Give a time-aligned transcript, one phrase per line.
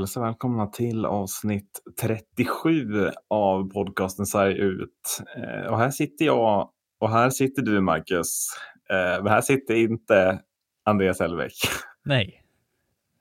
[0.00, 5.22] vi hälsa välkomna till avsnitt 37 av podcasten Sarg ut.
[5.36, 8.46] Eh, och här sitter jag och här sitter du Marcus.
[8.90, 10.40] Eh, men här sitter inte
[10.84, 11.52] Andreas Hellbäck.
[12.04, 12.42] Nej,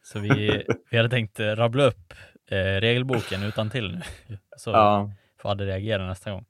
[0.03, 2.13] så vi, vi hade tänkt rabbla upp
[2.51, 4.37] eh, regelboken utan till nu.
[4.57, 5.11] Så ja.
[5.41, 6.45] får Adde reagera nästa gång.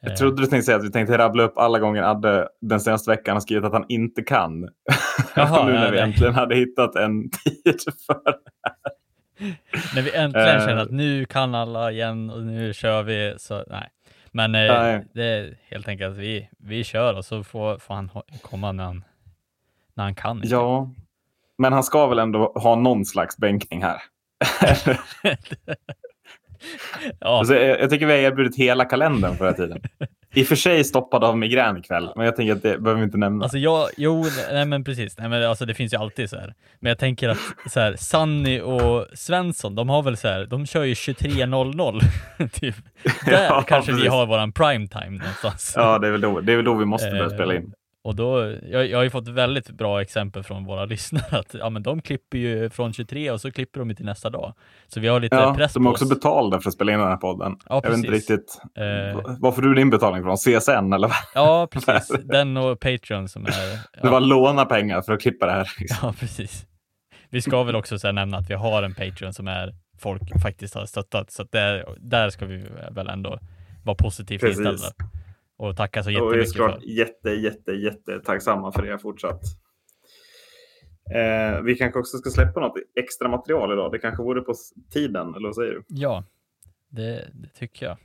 [0.00, 3.10] Jag trodde du tänkte säga att vi tänkte rabbla upp alla gånger Adde den senaste
[3.10, 4.68] veckan har skrivit att han inte kan.
[5.34, 6.08] Jaha, nu när vi nej.
[6.08, 8.99] äntligen hade hittat en tid för det här.
[9.94, 13.34] När vi äntligen uh, känner att nu kan alla igen och nu kör vi.
[13.38, 13.88] Så nej.
[14.30, 15.06] Men eh, nej.
[15.14, 18.10] det är helt enkelt att vi, vi kör och så får, får han
[18.42, 19.04] komma när han,
[19.94, 20.42] när han kan.
[20.44, 20.90] Ja,
[21.58, 24.02] men han ska väl ändå ha någon slags bänkning här.
[27.20, 27.38] ja.
[27.38, 29.80] alltså, jag, jag tycker vi har erbjudit hela kalendern förra tiden.
[30.34, 33.04] I och för sig stoppad av migrän ikväll, men jag tänker att det behöver vi
[33.04, 33.44] inte nämna.
[33.44, 36.54] Alltså jag, jo, nej men precis, nej men alltså det finns ju alltid så här.
[36.80, 40.66] Men jag tänker att så här, Sanny och Svensson, de har väl så här, de
[40.66, 42.74] kör ju 23.00 typ.
[43.24, 44.04] Där ja, kanske precis.
[44.04, 45.72] vi har våran prime time någonstans.
[45.76, 47.72] Ja, det är väl då, det är väl då vi måste börja spela in.
[48.02, 51.70] Och då, jag, jag har ju fått väldigt bra exempel från våra lyssnare att ja,
[51.70, 54.54] men de klipper ju från 23 och så klipper de ju till nästa dag.
[54.88, 56.10] Så vi har lite ja, press de är också oss.
[56.10, 57.56] betalda för att spela in den här podden.
[57.68, 58.04] Ja, jag precis.
[58.04, 58.60] vet inte riktigt.
[58.76, 59.38] Eh...
[59.40, 60.36] Var får du din betalning från?
[60.36, 61.12] CSN eller?
[61.34, 62.08] Ja, precis.
[62.24, 63.50] Den och Patreon som är...
[63.92, 64.00] Ja.
[64.02, 65.70] Du bara låna pengar för att klippa det här.
[65.78, 65.98] Liksom.
[66.02, 66.66] Ja, precis.
[67.30, 70.74] Vi ska väl också så nämna att vi har en Patreon som är folk faktiskt
[70.74, 71.30] har stöttat.
[71.30, 73.38] Så där, där ska vi väl ändå
[73.84, 74.86] vara positivt inställda
[75.60, 76.88] och tacka så jättemycket och är såklart för.
[76.88, 79.40] jätte, jätte, jätte tacksamma för det fortsatt.
[81.14, 83.92] Eh, vi kanske också ska släppa något extra material idag.
[83.92, 84.54] Det kanske vore på
[84.92, 85.82] tiden, eller vad säger du?
[85.88, 86.24] Ja,
[86.88, 87.96] det, det tycker jag.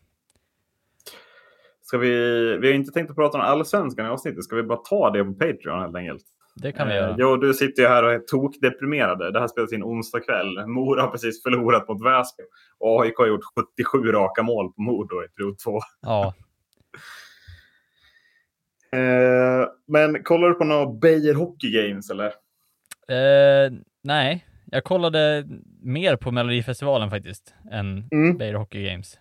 [1.82, 2.10] Ska vi,
[2.58, 4.44] vi har inte tänkt att prata om allsvenskan i avsnittet.
[4.44, 6.24] Ska vi bara ta det på Patreon helt enkelt?
[6.56, 7.16] Det kan vi eh, göra.
[7.20, 9.32] Jo, du sitter ju här och är tokdeprimerade.
[9.32, 10.68] Det här spelas in onsdag kväll.
[10.68, 12.44] Mora har precis förlorat mot Väsby.
[12.78, 13.44] Och AIK har gjort
[13.78, 15.80] 77 raka mål på Modo i period 2.
[16.02, 16.34] Ja,
[18.96, 22.28] Eh, men kollar du på några Beijer Hockey Games eller?
[23.08, 23.72] Eh,
[24.04, 25.46] nej, jag kollade
[25.82, 28.38] mer på Melodifestivalen faktiskt än mm.
[28.38, 29.20] Beijer Hockey Games.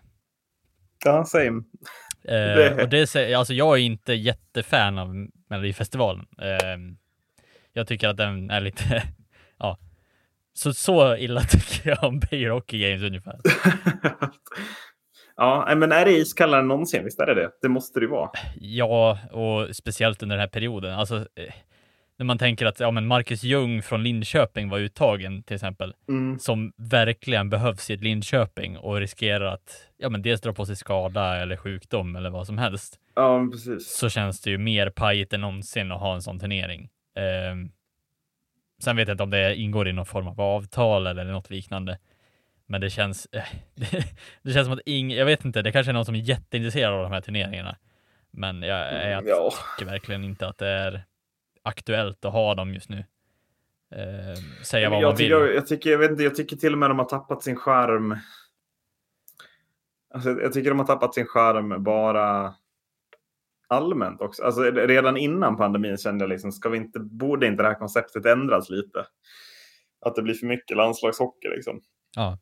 [1.05, 1.63] Ja, same.
[2.27, 2.83] Eh, det...
[2.83, 6.25] Och det, alltså jag är inte jättefan av Melodifestivalen.
[6.41, 6.77] Eh,
[7.73, 9.03] jag tycker att den är lite,
[9.57, 9.77] ja,
[10.53, 13.39] så, så illa tycker jag om Beijer Hockey Games ungefär.
[15.37, 17.03] Ja, men är det iskallare än någonsin?
[17.03, 17.49] Visst är det det?
[17.61, 18.29] Det måste det ju vara.
[18.55, 20.93] Ja, och speciellt under den här perioden.
[20.93, 21.53] Alltså, eh,
[22.17, 26.39] när man tänker att ja, men Marcus Ljung från Linköping var uttagen till exempel, mm.
[26.39, 30.75] som verkligen behövs i ett Linköping och riskerar att ja, men dels dra på sig
[30.75, 32.99] skada eller sjukdom eller vad som helst.
[33.15, 33.97] Ja, precis.
[33.97, 36.89] Så känns det ju mer pajigt än någonsin att ha en sån turnering.
[37.17, 37.69] Eh,
[38.83, 41.97] sen vet jag inte om det ingår i någon form av avtal eller något liknande.
[42.65, 43.27] Men det känns,
[44.43, 46.93] det, känns som att ingen, jag vet inte, det kanske är någon som är jätteintresserad
[46.93, 47.77] av de här turneringarna.
[48.31, 49.51] Men jag, jag mm, ja.
[49.77, 51.05] tycker verkligen inte att det är
[51.63, 53.05] aktuellt att ha dem just nu.
[53.91, 55.29] Eh, säga vad jag man vill.
[55.29, 57.55] Jag, jag, tycker, jag, vet inte, jag tycker till och med de har tappat sin
[57.55, 58.17] skärm.
[60.13, 62.55] Alltså, jag tycker de har tappat sin skärm bara
[63.67, 64.43] allmänt också.
[64.43, 68.25] Alltså, redan innan pandemin kände jag liksom, ska vi inte, borde inte det här konceptet
[68.25, 69.05] ändras lite?
[70.05, 71.81] Att det blir för mycket landslagshockey liksom.
[72.15, 72.37] Ja.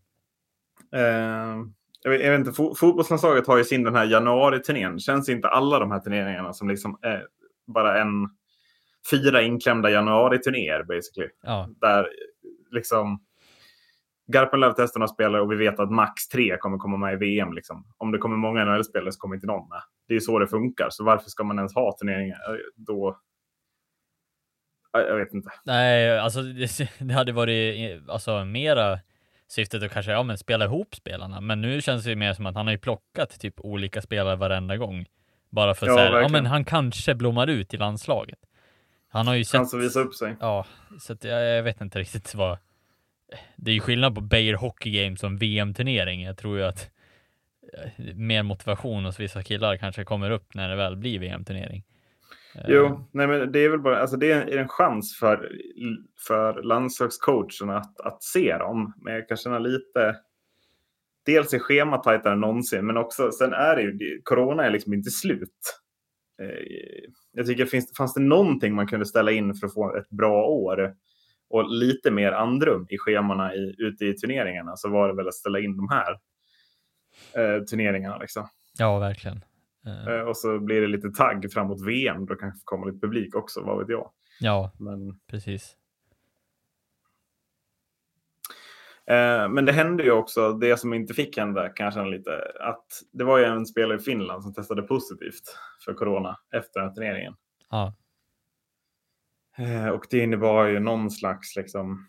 [0.94, 1.58] Eh,
[2.02, 5.00] jag, vet, jag vet inte, fotbollslandslaget har ju sin den här januari-turnén.
[5.00, 7.28] Känns inte alla de här turneringarna som liksom är
[7.68, 8.30] bara en
[9.12, 11.30] fyra inklämda januari-turnéer basically?
[11.42, 11.70] Ja.
[11.82, 12.08] Där
[12.72, 13.20] liksom
[14.28, 17.54] Garpenlöv-testerna spelar och vi vet att max tre kommer komma med i VM.
[17.54, 17.86] Liksom.
[17.98, 19.82] Om det kommer många NHL-spelare så kommer inte någon med.
[20.08, 20.88] Det är ju så det funkar.
[20.90, 22.38] Så varför ska man ens ha turneringar
[22.76, 23.20] då?
[24.92, 25.50] Jag vet inte.
[25.66, 29.00] Nej, alltså det, det hade varit alltså, mera
[29.54, 31.42] syftet att kanske ja, men spela ihop spelarna.
[31.42, 34.78] Men nu känns det mer som att han har ju plockat typ olika spelare varenda
[34.78, 35.06] gång.
[35.50, 38.40] Bara för att ja, säga, ja men han kanske blommar ut i landslaget.
[39.10, 39.58] Han har ju sett...
[39.58, 40.36] Han som visar upp sig.
[40.40, 40.66] Ja,
[41.00, 42.58] så att jag, jag vet inte riktigt vad...
[43.56, 46.24] Det är ju skillnad på Bayer Hockey Games som VM-turnering.
[46.24, 46.90] Jag tror ju att
[47.74, 51.84] eh, mer motivation hos vissa killar kanske kommer upp när det väl blir VM-turnering.
[52.68, 53.00] Jo, eh.
[53.12, 55.52] nej men det är väl bara, alltså det är en chans för,
[56.28, 58.94] för landslagscoachen att, att se dem.
[59.02, 60.16] Men jag kan känna lite,
[61.26, 64.94] dels är schemat tajtare än någonsin, men också sen är det ju, corona är liksom
[64.94, 65.80] inte slut.
[66.42, 66.64] Eh,
[67.32, 70.46] jag tycker, finns, fanns det någonting man kunde ställa in för att få ett bra
[70.46, 70.94] år
[71.50, 75.34] och lite mer andrum i schemana i, ute i turneringarna så var det väl att
[75.34, 76.12] ställa in de här
[77.34, 78.18] eh, turneringarna.
[78.18, 78.48] Liksom.
[78.78, 79.44] Ja, verkligen.
[79.88, 80.22] Uh.
[80.22, 82.26] Och så blir det lite tagg framåt VM.
[82.26, 84.12] Då kanske kommer lite publik också, vad vet jag.
[84.40, 85.20] Ja, Men...
[85.28, 85.78] precis.
[89.06, 93.24] Eh, men det hände ju också, det som inte fick hända kanske lite, att det
[93.24, 97.34] var ju en spelare i Finland som testade positivt för corona efter den här turneringen.
[97.70, 97.96] Ja.
[99.94, 102.08] Och det innebar ju någon slags liksom,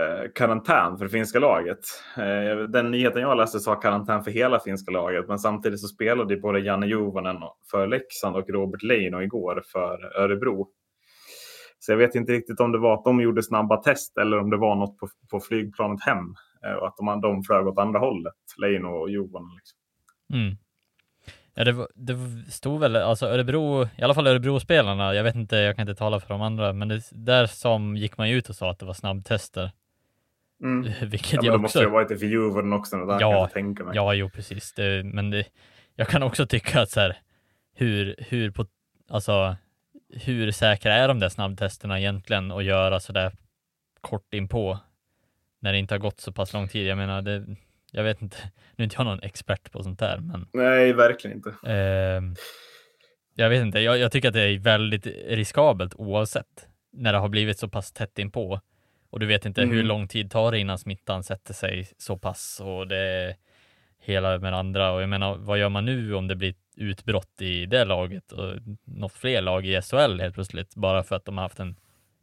[0.00, 1.78] Eh, karantän för det finska laget.
[2.16, 6.36] Eh, den nyheten jag läste sa karantän för hela finska laget, men samtidigt så spelade
[6.36, 7.36] både Janne Juvonen
[7.70, 10.68] för Leksand och Robert Leino igår för Örebro.
[11.78, 14.50] Så jag vet inte riktigt om det var att de gjorde snabba test eller om
[14.50, 16.34] det var något på, på flygplanet hem.
[16.66, 19.50] Eh, och att de, de flög åt andra hållet, Leino och Juvonen.
[19.56, 19.78] Liksom.
[20.32, 20.56] Mm.
[21.54, 22.16] Ja, det, det
[22.52, 26.20] stod väl, alltså Örebro, i alla fall Örebro-spelarna, jag vet inte, jag kan inte tala
[26.20, 28.86] för de andra, men det, där som gick man ju ut och sa att det
[28.86, 29.70] var snabbtester.
[30.62, 30.82] Mm.
[31.02, 31.62] Vilket ja, men jag det också...
[31.62, 33.96] måste ju ha varit för Juvonen också, där Ja, kan jag tänka mig.
[33.96, 34.72] Ja, jo precis.
[34.72, 35.44] Det, men det,
[35.94, 37.16] jag kan också tycka att så här,
[37.74, 38.66] hur, hur på,
[39.08, 39.56] alltså,
[40.10, 43.32] hur säkra är de där snabbtesterna egentligen att göra så där
[44.00, 44.78] kort inpå
[45.60, 46.86] när det inte har gått så pass lång tid?
[46.86, 47.46] Jag menar, det,
[47.92, 48.36] jag vet inte,
[48.76, 51.50] nu är inte jag någon expert på sånt där, men Nej, verkligen inte.
[51.72, 52.22] eh,
[53.34, 57.28] jag vet inte, jag, jag tycker att det är väldigt riskabelt oavsett när det har
[57.28, 58.60] blivit så pass tätt inpå
[59.16, 59.74] och du vet inte Mm.
[59.76, 63.36] hur lång tid tar det innan smittan sätter sig så pass och det
[63.98, 67.66] hela med andra och jag menar, vad gör man nu om det blir utbrott i
[67.66, 68.54] det laget och
[68.84, 71.76] något fler lag i SHL helt plötsligt bara för att de har haft en,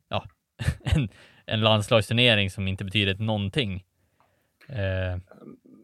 [0.09, 0.25] ja,
[0.83, 1.09] en,
[1.45, 3.83] en landslagsturnering som inte betyder någonting.
[4.69, 5.17] Eh,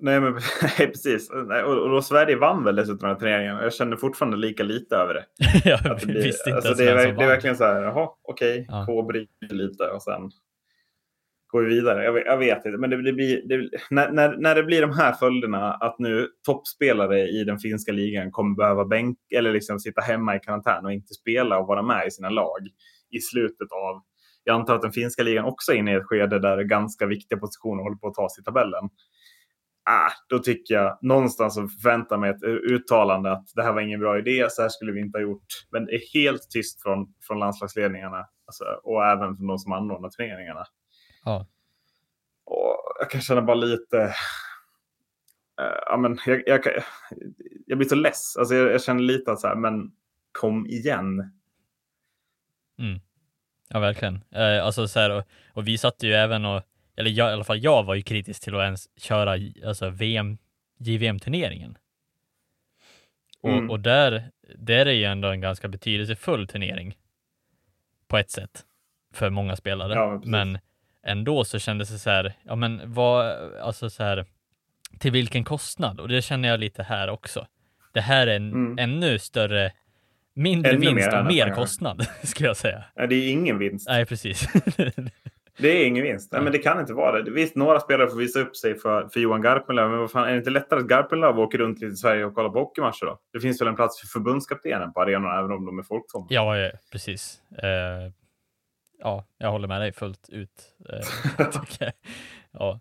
[0.01, 0.33] Nej, men
[0.79, 1.29] nej, precis.
[1.29, 3.55] Och, och då Sverige vann väl dessutom den här turneringen.
[3.57, 5.25] Jag känner fortfarande lika lite över det.
[5.69, 8.09] jag Att det blir- visste inte alltså, det, är, det är verkligen så här, jaha,
[8.23, 8.85] okej, Ja.
[8.85, 10.31] K bryter lite och sen
[11.51, 12.03] går vi vidare.
[12.03, 14.81] Jag vet, jag vet inte, men det, det blir, det, när, när, när det blir
[14.81, 19.79] de här följderna att nu toppspelare i den finska ligan kommer behöva bänk eller liksom
[19.79, 22.59] sitta hemma i karantän och inte spela och vara med i sina lag
[23.11, 24.01] i slutet av
[24.43, 27.39] jag antar att den finska ligan också är inne i ett skede där ganska viktiga
[27.39, 28.89] positioner håller på att tas i tabellen.
[29.89, 33.99] Ah, då tycker jag någonstans så förväntar mig ett uttalande att det här var ingen
[33.99, 35.47] bra idé, så här skulle vi inte ha gjort.
[35.71, 40.09] Men det är helt tyst från, från landslagsledningarna alltså, och även från de som anordnar
[40.09, 40.65] turneringarna.
[41.25, 41.47] Ja.
[42.45, 43.97] Och jag kan känna bara lite...
[45.61, 46.61] eh, ja, men jag, jag,
[47.65, 48.37] jag blir så less.
[48.37, 49.91] Alltså, jag, jag känner lite att så här, men
[50.31, 51.31] kom igen.
[53.67, 54.23] Ja, verkligen.
[54.31, 55.23] Eh, alltså så här, och,
[55.53, 56.61] och vi satt ju även och,
[56.95, 59.37] eller jag, i alla fall jag var ju kritisk till att ens köra
[59.67, 60.37] alltså VM,
[60.77, 61.77] JVM-turneringen.
[63.41, 63.69] Och, Mm.
[63.69, 66.97] och där, där är ju ändå en ganska betydelsefull turnering
[68.07, 68.65] på ett sätt
[69.13, 69.93] för många spelare.
[69.93, 70.59] Ja, men men
[71.07, 73.25] ändå så kändes det så här, ja men vad,
[73.61, 74.25] alltså så här,
[74.99, 75.99] till vilken kostnad?
[75.99, 77.47] Och det känner jag lite här också.
[77.93, 78.77] Det här är en Mm.
[78.79, 79.71] ännu större,
[80.33, 81.55] mindre Ännu mer vinst och mer ja.
[81.55, 82.83] kostnad, skulle jag säga.
[82.95, 83.87] Nej, det är ingen vinst.
[83.89, 84.47] Nej, precis.
[85.61, 86.31] Det är ingen vinst.
[86.31, 87.31] Nej, men det kan inte vara det.
[87.31, 89.89] Visst, några spelare får visa upp sig för, för Johan Garpenlöv.
[89.89, 92.35] Men vad fan, är det inte lättare att Garpenlöv åker runt lite i Sverige och
[92.35, 93.19] kollar på hockeymatcher då?
[93.33, 96.25] Det finns väl en plats för förbundskaptenen på arenorna, även om de är folktomma.
[96.29, 97.39] ja, ja, precis.
[97.57, 98.11] Eh,
[98.99, 100.51] ja, jag håller med dig fullt ut.
[100.89, 100.99] Eh,
[101.79, 101.91] jag.
[102.51, 102.79] Ja.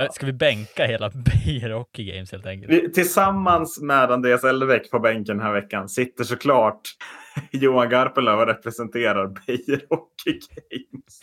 [0.00, 2.72] Eh, Ska vi bänka hela Beijer Hockey Games helt enkelt?
[2.72, 6.80] Vi, tillsammans med Andreas Elderbäck på bänken den här veckan sitter såklart
[7.50, 11.20] Johan Garpenlöv och representerar Beijer Hockey Games.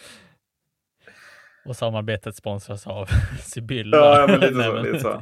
[1.65, 3.05] Och samarbetet sponsras av
[3.41, 3.97] Sibylla.
[3.97, 5.21] Ja, men lite Nej, så, men- lite så.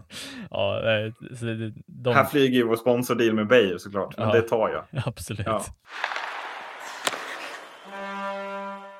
[0.51, 1.45] ja, eh, så
[1.87, 4.33] de, Här flyger ju vår sponsordeal med Beijer såklart, men Ja.
[4.33, 5.03] det tar jag.
[5.05, 5.45] absolut.
[5.45, 5.65] Ja.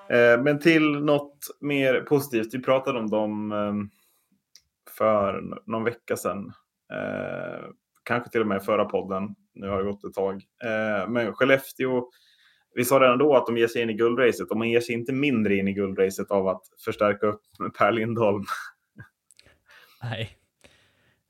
[0.10, 2.54] Eh, Men till något mer positivt.
[2.54, 3.74] Vi pratade om dem eh,
[4.98, 6.54] för någon vecka sedan.
[6.94, 7.66] Eh,
[8.04, 9.36] Kanske till och med förra podden.
[9.54, 10.36] Nu har det gått ett tag.
[10.64, 12.10] Eh, Men Skellefteå,
[12.76, 14.96] vi sa redan då att de ger sig in i guldracet och man ger sig
[14.96, 17.42] inte mindre in i guldracet av att förstärka upp
[17.78, 18.44] Per Lindholm.
[20.04, 20.30] Nej.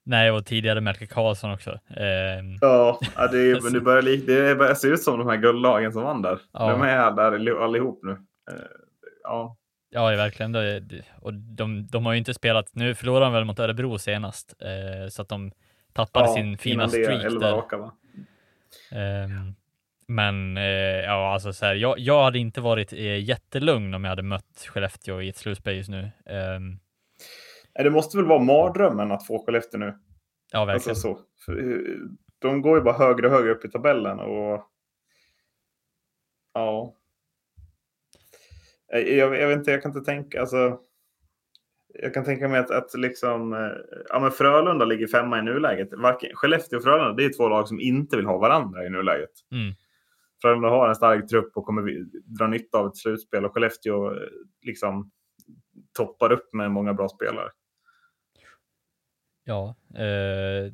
[0.04, 1.70] Nej, och tidigare Melker Karlsson också.
[1.72, 3.00] Eh, Ja,
[3.32, 6.22] det, är, men det börjar, det börjar se ut som de här guldlagen som vann
[6.22, 6.40] där.
[6.52, 6.72] Ja.
[6.72, 8.18] De är där allihop nu.
[8.52, 8.58] Eh,
[9.24, 9.58] Ja,
[9.90, 10.52] Ja, verkligen.
[10.52, 10.84] Det,
[11.22, 15.10] och de, de har ju inte spelat, nu förlorade de väl mot Örebro senast, eh,
[15.10, 15.52] så att de
[15.94, 17.52] tappade ja sin fina det, streak 11 där.
[17.52, 17.96] raka va?
[18.92, 19.56] Ehm,
[20.08, 20.64] men eh,
[21.04, 24.68] ja, alltså så här, jag, jag hade inte varit eh, jättelugn om jag hade mött
[24.70, 26.12] Skellefteå i ett slutspel just nu.
[26.26, 29.98] Nej, Det måste väl vara mardrömmen att få Skellefteå nu.
[30.52, 30.90] ja, verkligen.
[30.96, 31.52] Alltså så.
[31.52, 31.78] Eh,
[32.40, 34.20] De går ju bara högre och högre upp i tabellen.
[34.20, 34.72] Och...
[36.54, 36.94] Ja.
[38.88, 40.42] Jag, jag, jag vet inte, jag kan inte tänka.
[40.42, 40.80] Alltså...
[42.02, 43.60] Jag kan tänka mig att, att liksom, eh,
[44.10, 45.90] ja, men Frölunda ligger femma i nuläget.
[45.92, 49.30] Varken, Skellefteå och Frölunda det är två lag som inte vill ha varandra i nuläget.
[49.52, 49.74] Mm.
[50.42, 52.06] Frölunda har en stark trupp och kommer
[52.40, 53.46] dra nytta av ett slutspel.
[53.46, 54.18] Och Skellefteå, eh,
[54.62, 55.12] liksom,
[55.98, 57.50] toppar upp med många bra spelare.
[59.44, 60.72] Ja, eh,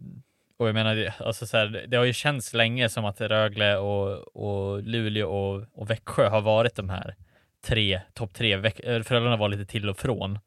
[0.57, 3.77] och jag menar, det- alltså så här, det har ju känts länge som att Rögle
[3.77, 7.15] och, och Luleå och, och Växjö har varit de här
[7.61, 8.57] tre, topp tre.
[8.57, 10.39] Väx- eh, Frölunda var lite till och från.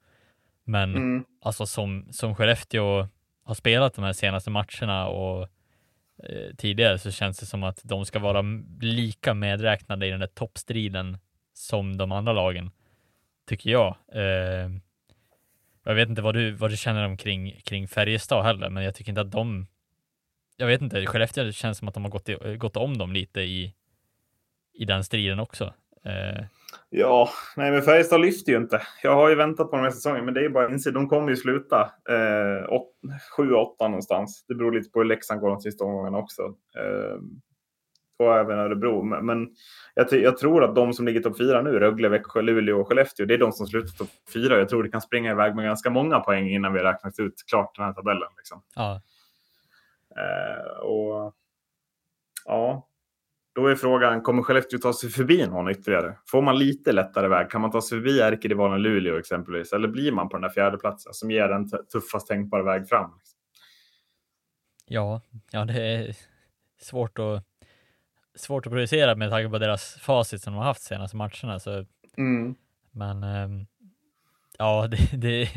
[0.65, 1.25] Men Mm.
[1.43, 3.09] alltså som, som Skellefteå
[3.45, 5.43] har spelat de här senaste matcherna och
[6.23, 8.43] eh, tidigare så känns det som att de ska vara
[8.81, 11.19] lika medräknade i den där toppstriden
[11.53, 12.71] som de andra lagen,
[13.49, 13.97] tycker jag.
[14.13, 14.71] Eh,
[15.85, 18.95] jag vet inte vad du, vad du känner om kring, kring Färjestad heller, men jag
[18.95, 19.67] tycker inte att de
[20.57, 23.41] jag vet inte, Skellefteå känns som att de har gått, i, gått om dem lite
[23.41, 23.75] i,
[24.73, 25.75] i den striden också.
[26.05, 26.45] Eh,
[26.97, 28.83] Ja, nej men Färjestad lyfter ju inte.
[29.03, 30.91] Jag har ju väntat på den här säsongen, men det är bara inse.
[30.91, 32.69] De kommer ju sluta eh,
[33.39, 34.45] 7-8 någonstans.
[34.49, 36.43] Det beror lite på hur Leksand går de sista omgångarna också.
[36.79, 37.19] Eh,
[38.19, 39.03] och även Örebro.
[39.03, 39.49] Men, men
[39.95, 43.27] jag, jag tror att de som ligger topp fyra nu, Rögle, Växjö, Luleå och Skellefteå,
[43.27, 44.59] det är de som slutar topp fyra.
[44.59, 47.77] Jag tror det kan springa iväg med ganska många poäng innan vi räknat ut klart
[47.77, 48.29] den här tabellen.
[48.37, 48.63] Liksom.
[48.75, 49.01] ja,
[50.17, 51.35] Eh, och
[52.45, 52.89] ja,
[53.55, 56.19] då är frågan, kommer Skellefteå ta sig förbi någon ytterligare?
[56.27, 57.51] Får man lite lättare väg?
[57.51, 59.73] Kan man ta sig förbi ärkerivalen Luleå exempelvis?
[59.73, 63.11] Eller blir man på den där fjärde platsen som ger den tuffast tänkbara väg fram?
[64.87, 65.21] ja,
[65.51, 66.17] ja, det är
[66.81, 67.45] svårt att
[68.35, 71.61] svårt att projicera med tanke på deras facit som de har haft senaste matcherna.
[71.61, 72.55] Så, Mm.
[72.91, 73.67] men ehm,
[74.59, 75.49] ja, det, det,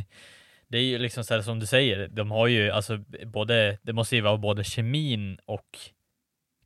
[0.67, 2.07] det är ju liksom så här som du säger.
[2.07, 5.79] De har ju alltså både, det måste ju vara både kemin och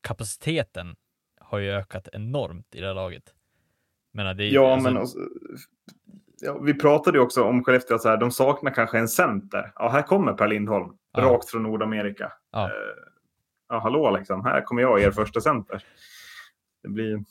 [0.01, 0.95] kapaciteten
[1.51, 3.23] har ju ökat enormt i det här laget.
[4.13, 5.17] Men det är, Ja, alltså, men också,
[6.41, 9.71] ja, vi pratade ju också om Skellefteå, så här, de saknar kanske en center.
[9.75, 11.21] Ja, här kommer Per Lindholm, Ja.
[11.23, 12.31] rakt från Nordamerika.
[12.51, 12.65] Ja.
[12.65, 12.71] Eh,
[13.69, 15.83] ja, hallå liksom, här kommer jag, er första center.
[16.83, 17.23] Det blir...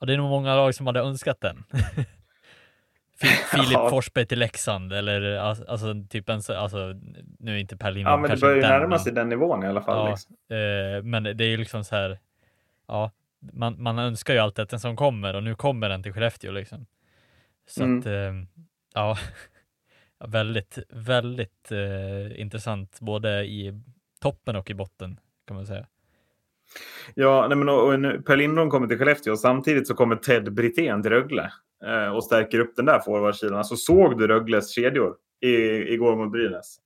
[0.00, 1.64] Och det är nog många lag som hade önskat den.
[3.20, 3.90] Fi- Filip Ja.
[3.90, 6.78] Forsberg till Leksand eller alltså, typ en, så- alltså
[7.38, 9.66] nu är inte Per Ja, Lindholm men det börjar ju närma sig den nivån i
[9.66, 9.96] alla fall.
[9.96, 10.36] Ja, Liksom.
[10.50, 12.18] eh, men det är ju liksom så här,
[12.88, 13.10] ja,
[13.52, 16.52] man, man önskar ju alltid att den som kommer och nu kommer den till Skellefteå
[16.52, 16.86] liksom.
[17.66, 17.98] Så Mm.
[17.98, 18.12] att, eh,
[18.94, 19.18] ja,
[20.20, 23.80] ja, väldigt, väldigt eh, intressant både i
[24.20, 25.86] toppen och i botten kan man säga.
[27.14, 30.16] Ja, nej, men och, och nu, Per Lindholm kommer till Skellefteå och samtidigt så kommer
[30.16, 31.50] Ted Brithén till Rögle
[31.86, 33.58] eh, och stärker upp den där forwardsidan.
[33.58, 35.54] Alltså såg du Rögles kedjor i,
[35.94, 36.76] igår mot Brynäs?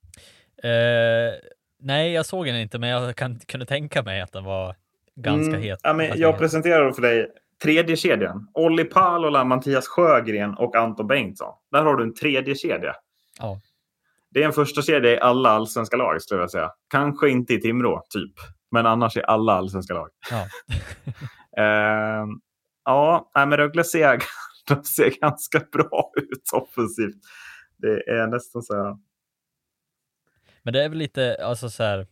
[0.63, 1.33] Eh,
[1.79, 4.75] nej, jag såg den inte, men jag kan, kunde tänka mig att den var
[5.21, 5.61] ganska Mm.
[5.69, 5.79] het.
[5.83, 6.39] Ja, men jag het.
[6.39, 7.27] presenterar för dig
[7.63, 8.47] tredje kedjan.
[8.53, 11.53] Olli Palola, Mattias Sjögren och Anton Bengtsson.
[11.71, 12.95] Där har du en tredje kedja.
[13.39, 13.59] Ja.
[14.31, 16.71] Det är en första kedja i alla allsvenska lag skulle jag säga.
[16.89, 18.33] Kanske inte i Timrå, typ.
[18.71, 20.09] Men annars i alla allsvenska lag.
[20.31, 20.45] Ja.
[21.57, 22.25] Eh,
[22.85, 24.23] ja, men Rögle ser,
[24.67, 27.15] de ser ganska bra ut offensivt.
[27.77, 28.97] Det är nästan så här.
[30.63, 32.07] Men det är väl lite, alltså så här.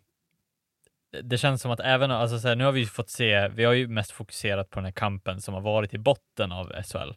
[1.24, 3.64] Det känns som att även, alltså så här, nu har vi ju fått se, vi
[3.64, 7.14] har ju mest fokuserat på den här kampen som har varit i botten av SHL.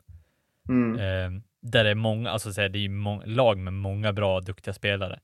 [0.68, 0.94] Mm.
[0.98, 4.40] Eh, där det är många, alltså så här, det är ju lag med många bra,
[4.40, 5.20] duktiga spelare.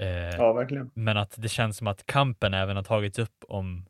[0.00, 0.90] Eh, Ja, verkligen.
[0.94, 3.86] Men att det känns som att kampen även har tagits upp om,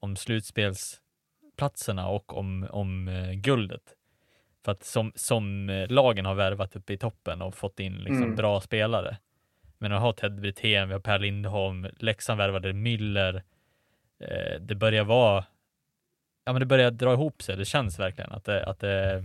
[0.00, 3.82] om slutspelsplatserna och om, om eh, guldet.
[4.64, 8.22] För att som, som eh, lagen har värvat uppe i toppen och fått in liksom
[8.22, 8.36] Mm.
[8.36, 9.16] bra spelare.
[9.78, 13.42] Men vi har Ted Brithén, vi har Per Lindholm, Leksand värvade Müller.
[14.20, 15.44] Eh, det börjar vara,
[16.44, 17.56] ja men det börjar dra ihop sig.
[17.56, 19.24] Det känns verkligen att det, att det,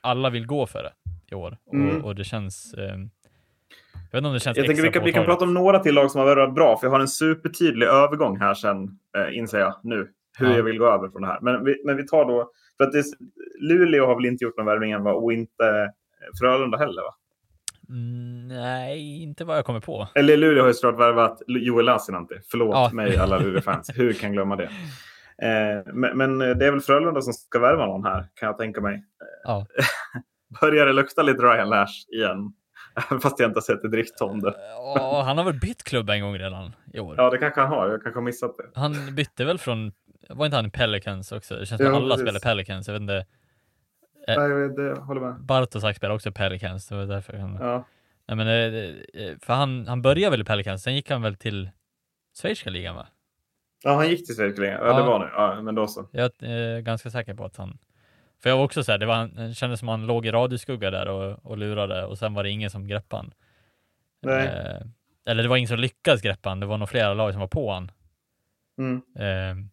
[0.00, 0.92] alla vill gå för det
[1.30, 1.56] i år.
[1.72, 1.96] Mm.
[1.96, 5.04] Och, och det känns, eh, jag vet inte om det känns Jag tänker vi kan,
[5.04, 6.76] vi kan prata om några till lag som har värvat bra.
[6.76, 10.08] För jag har en supertydlig övergång här sen, eh, inser jag nu.
[10.38, 10.56] Hur Ja.
[10.56, 11.40] jag vill gå över från det här.
[11.40, 12.50] Men vi, men vi tar då...
[12.76, 13.04] För att det,
[13.60, 15.12] Luleå har väl inte gjort någon värvning än va?
[15.12, 17.14] Och inte eh, Frölunda heller va?
[18.48, 20.08] Nej, inte vad jag kommer på.
[20.14, 22.34] Eller Luleå har ju såklart värvat Joel Lassinantti.
[22.50, 22.90] Förlåt Ja.
[22.92, 23.90] mig alla Luleå-fans.
[23.94, 24.68] Hur kan jag glömma det?
[25.42, 28.80] Eh, men, men det är väl Frölunda som ska värva någon här, kan jag tänka
[28.80, 29.04] mig.
[29.44, 29.66] Ja.
[30.60, 32.52] Börjar det lukta lite Ryan Lash igen?
[33.22, 34.54] Fast jag inte har sett ett riktigt det.
[34.76, 37.14] Ja, han har väl bytt klubb en gång redan i år.
[37.18, 37.88] Ja, det kanske han har.
[37.90, 38.80] Jag kanske har missat det.
[38.80, 39.92] Han bytte väl från,
[40.28, 41.56] var inte han i Pelicans också?
[41.56, 42.22] Det känns som att alla precis.
[42.22, 42.88] spelar Pelicans.
[42.88, 43.26] Jag vet inte.
[44.28, 44.38] Eh.
[44.38, 45.40] Nej, det håller med.
[45.40, 46.88] Bartosak spelar också Pelicans.
[46.88, 47.58] Det var därför han...
[47.60, 47.84] Ja.
[48.28, 48.84] Nej, men, eh,
[49.22, 51.70] eh, för han, han började väl i Pelicans, sen gick han väl till
[52.42, 53.06] schweiziska ligan va?
[53.84, 54.72] ja, han gick till Schweiz länge.
[54.72, 54.96] Ja, Ja.
[54.96, 55.28] det var nu.
[55.32, 56.08] Ja, men då så.
[56.12, 57.78] Jag är eh, ganska säker på att han...
[58.42, 60.90] För jag var också så här, det, var, det kändes som han låg i radioskugga
[60.90, 63.32] där och, och lurade och sen var det ingen som greppade han.
[64.22, 64.46] Nej.
[64.46, 64.86] Eh,
[65.26, 67.48] eller det var ingen som lyckades greppa han, det var nog flera lag som var
[67.48, 67.90] på han.
[68.78, 69.02] Mm.
[69.18, 69.64] Eh,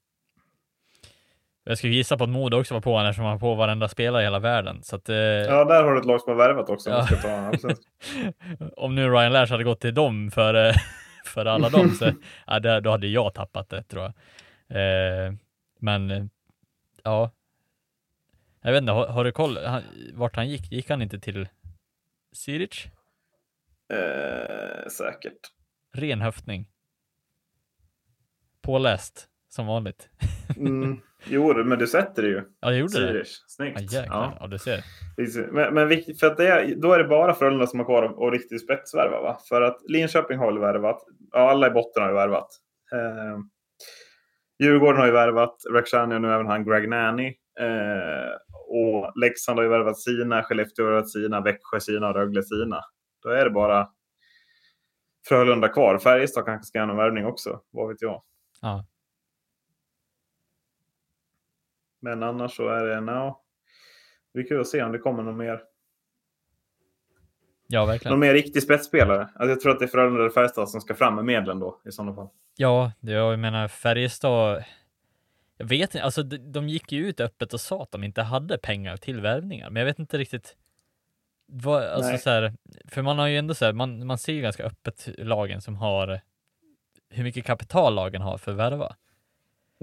[1.64, 3.88] Jag skulle gissa på att Modo också var på honom eftersom han var på varenda
[3.88, 4.84] spelare i hela världen.
[4.84, 6.90] Så att, eh, Ja, där har du ett lag som har värvat också.
[6.90, 7.64] om Ja.
[8.78, 10.76] om nu Ryan Lash hade gått till dem för, eh,
[11.26, 12.12] för alla dem så
[12.48, 14.14] ja, då hade jag tappat det tror jag.
[14.78, 15.34] Eh,
[15.80, 16.24] men eh,
[17.04, 17.32] ja,
[18.62, 20.72] jag vet inte, har, har du koll han, vart han gick?
[20.72, 21.48] Gick han inte till
[22.36, 22.88] Zürich?
[23.94, 25.40] eh, säkert.
[25.94, 26.70] Ren höftning.
[28.62, 30.10] Påläst som vanligt.
[30.58, 31.02] Mm.
[31.26, 32.44] Jo, men du sätter det ju.
[32.60, 33.14] Ja, jag gjorde det.
[33.14, 33.18] Zürich.
[33.24, 33.94] Ja, Snyggt.
[33.94, 34.06] jäklar.
[34.10, 34.38] Ja.
[34.40, 34.84] Ja, du ser.
[35.52, 35.90] Men, men
[36.20, 38.64] för att det är, då är det bara Frölunda som har kvar och, och riktigt
[38.64, 39.22] spetsvärva.
[39.22, 39.38] Va?
[39.50, 41.02] För att Linköping har väl värvat.
[41.32, 42.48] Ja, alla i botten har ju värvat.
[42.94, 43.40] Eh,
[44.60, 45.56] Djurgården har ju värvat.
[45.74, 47.28] Rakhshani och nu även han Greg Nanny.
[47.60, 48.32] Eh,
[48.68, 50.44] och Leksand har ju värvat sina.
[50.44, 51.42] Skellefteå har värvat sina.
[51.42, 52.82] Växjö sina och Rögle sina.
[53.24, 53.88] Då är det bara
[55.28, 55.98] Frölunda kvar.
[55.98, 57.62] Färjestad kanske ska göra någon värvning också.
[57.72, 58.24] Vad vet jag.
[58.62, 58.86] Ja.
[62.04, 63.40] Men annars så är det, no.
[64.34, 65.62] Det blir kul att se om det kommer någon mer.
[67.68, 68.12] Ja, verkligen.
[68.12, 69.22] Någon mer riktig spetsspelare.
[69.22, 71.82] Alltså jag tror att det är Frölunda eller Färjestad som ska fram med medlen då
[71.86, 72.30] i sådana fall.
[72.56, 74.64] Ja, jag menar Färjestad.
[75.58, 78.58] Jag vet inte, alltså de, gick ju ut öppet och sa att de inte hade
[78.58, 80.58] pengar till värvningar, men jag vet inte riktigt.
[81.46, 82.54] Vad, alltså så här,
[82.88, 85.76] för man har ju ändå så här, man, man ser ju ganska öppet lagen som
[85.76, 86.22] har
[87.10, 88.96] hur mycket kapital lagen har för att värva.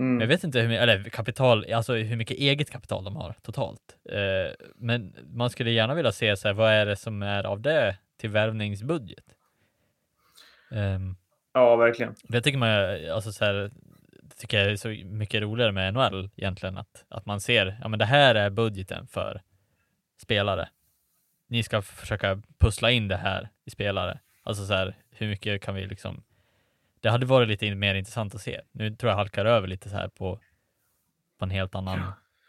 [0.00, 0.20] Mm.
[0.20, 3.96] Jag vet inte hur mycket, eller kapital, alltså hur mycket eget kapital de har totalt.
[4.10, 7.60] Eh, men man skulle gärna vilja se så här, vad är det som är av
[7.60, 9.24] det till värvningsbudget?
[10.70, 11.16] Ehm,
[11.52, 12.14] Ja, verkligen.
[12.22, 12.70] det tycker man,
[13.14, 13.70] alltså så här,
[14.22, 17.88] det tycker jag är så mycket roligare med NHL egentligen, att, att man ser, ja
[17.88, 19.42] men det här är budgeten för
[20.22, 20.68] spelare.
[21.48, 24.20] Ni ska försöka pussla in det här i spelare.
[24.42, 26.22] Alltså så här, hur mycket kan vi liksom,
[27.00, 28.60] det hade varit lite mer intressant att se.
[28.72, 30.40] Nu tror jag halkar över lite så här på,
[31.38, 31.98] på en helt annan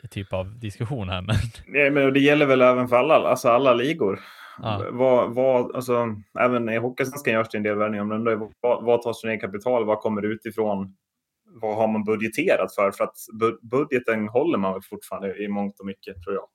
[0.10, 1.36] typ av diskussion här, men
[1.68, 4.20] Nej, men det gäller väl även för alla, alltså alla ligor.
[4.62, 4.86] Ja.
[4.92, 8.04] Vad, vad, alltså, även i Hockeysvenskan görs det en del värvningar.
[8.04, 9.86] Men vad, vad tas från eget kapital?
[9.86, 10.98] Vad kommer utifrån?
[11.46, 12.92] Vad har man budgeterat för?
[12.92, 16.46] För att bu- budgeten håller man fortfarande i mångt och mycket, tror jag.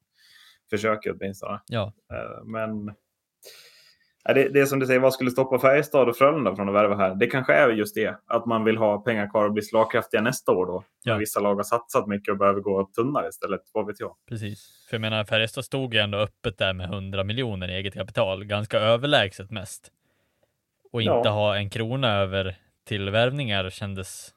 [0.70, 1.60] Försöker åtminstone.
[1.66, 2.92] ja, Eh, Men ja,
[4.34, 6.96] det, det är som du säger, vad skulle stoppa Färjestad och Frölunda från att värva
[6.96, 7.14] här?
[7.14, 10.52] Det kanske är just det, att man vill ha pengar kvar och bli slagkraftiga nästa
[10.52, 10.84] år då.
[11.02, 11.16] Ja.
[11.16, 14.14] Vissa lag har satsat mycket och behöver gå tunnare istället, vad vet jag.
[14.28, 14.86] precis.
[14.90, 18.44] För jag menar, Färjestad stod ju ändå öppet där med 100 miljoner i eget kapital,
[18.44, 19.90] ganska överlägset mest.
[20.92, 21.16] Och Ja.
[21.18, 22.56] inte ha en krona över
[22.88, 24.30] till värvningar kändes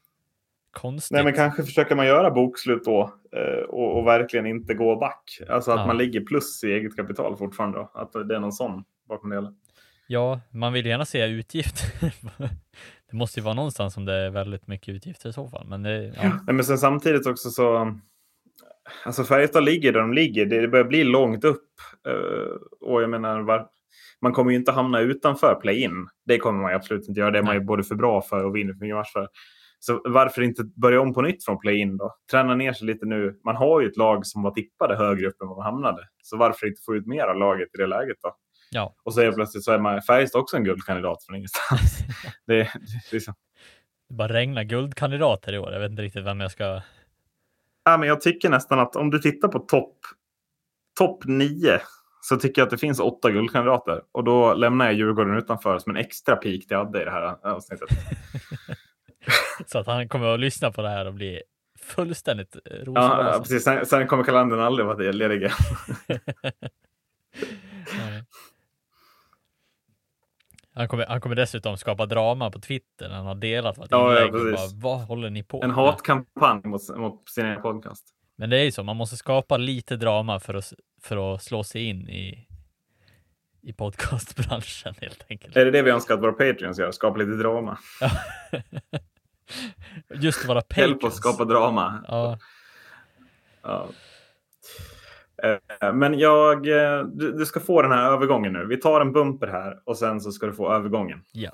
[0.71, 1.15] konstigt.
[1.15, 5.39] Nej, men kanske försöker man göra bokslut då eh, och, och verkligen inte gå back.
[5.49, 5.85] Alltså att Ja.
[5.87, 7.77] man ligger plus i eget kapital fortfarande.
[7.77, 7.91] Då.
[7.93, 9.53] Att det är någon sån bakom det hela.
[10.11, 12.13] Ja, man vill gärna se utgifter.
[13.11, 15.67] det måste ju vara någonstans som det är väldigt mycket utgifter i så fall.
[15.67, 17.95] Men det, ja, Nej, men sen samtidigt också så.
[19.05, 20.45] Alltså Färjestad ligger där de ligger.
[20.45, 21.67] Det börjar bli långt upp.
[22.07, 23.67] Eh, och jag menar, var,
[24.21, 26.07] man kommer ju inte hamna utanför play-in.
[26.25, 27.31] Det kommer man absolut inte göra.
[27.31, 29.27] Det är man ju både för bra för och vinner för mycket match för.
[29.79, 32.15] Så varför inte börja om på nytt från play-in då?
[32.31, 33.39] Träna ner sig lite nu.
[33.45, 36.07] Man har ju ett lag som var tippade högre upp än vad man hamnade.
[36.23, 38.35] Så varför inte få ut mer av laget i det läget då?
[38.69, 41.99] Ja, Och så är plötsligt så är man Färjestad också en guldkandidat från ingenstans.
[42.45, 42.71] det,
[43.11, 43.33] det, så.
[44.09, 45.73] det bara regnar guldkandidater i år.
[45.73, 46.81] Jag vet inte riktigt vem jag ska...
[47.83, 49.97] Ja, men jag tycker nästan att om du tittar på topp
[50.97, 51.81] top nio
[52.21, 54.01] så tycker jag att det finns åtta guldkandidater.
[54.11, 57.47] Och då lämnar jag Djurgården utanför som en extra peak det hade i det här
[57.47, 57.89] avsnittet.
[59.65, 61.41] Så att han kommer att lyssna på det här och bli
[61.79, 63.31] fullständigt Ja, rosenrasande.
[63.31, 63.63] ja, precis.
[63.63, 65.51] Sen, sen kommer kalendern aldrig vara ledig igen.
[70.79, 74.13] Han kommer, han kommer dessutom skapa drama på Twitter när han har delat vad Ja,
[74.13, 75.77] ja, inlägg och bara, vad håller ni på En med?
[75.77, 78.03] hatkampanj mot, mot sin egen podcast.
[78.35, 81.63] Men det är ju så, man måste skapa lite drama för att, för att slå
[81.63, 82.47] sig in i,
[83.61, 85.55] i podcastbranschen helt enkelt.
[85.57, 86.91] Är det det vi önskar att våra Patreons gör?
[86.91, 87.77] Skapa lite drama.
[90.15, 91.13] Just våra Hjälp patrons.
[91.13, 92.03] oss skapa drama.
[92.07, 92.37] Ja,
[93.61, 93.87] Ja.
[95.43, 98.65] Eh, Men jag, eh, du, du ska få den här övergången nu.
[98.65, 101.21] Vi tar en bumper här och sen så ska du få övergången.
[101.31, 101.51] ja.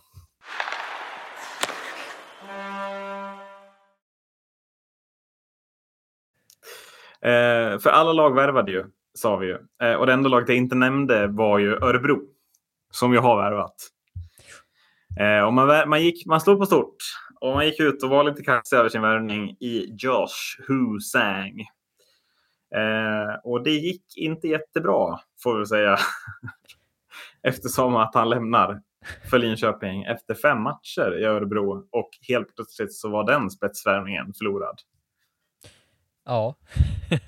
[7.22, 9.58] Eh, för alla lag värvade ju, sa vi ju.
[9.82, 12.20] Eh, och det enda laget jag inte nämnde var ju Örebro.
[12.92, 13.76] Som ju har värvat.
[15.20, 16.96] Eh, och man, man, gick, man slog på stort.
[17.42, 21.66] Och man gick ut och var lite kaxig över sin värvning i Josh Husang.
[22.76, 25.98] Eh, och det gick inte jättebra, får vi säga.
[27.44, 28.82] Eftersom att han lämnar
[29.30, 31.88] för Linköping efter fem matcher i Örebro.
[31.92, 34.80] Och helt plötsligt så var den spetsvärvningen förlorad.
[36.26, 36.56] Ja.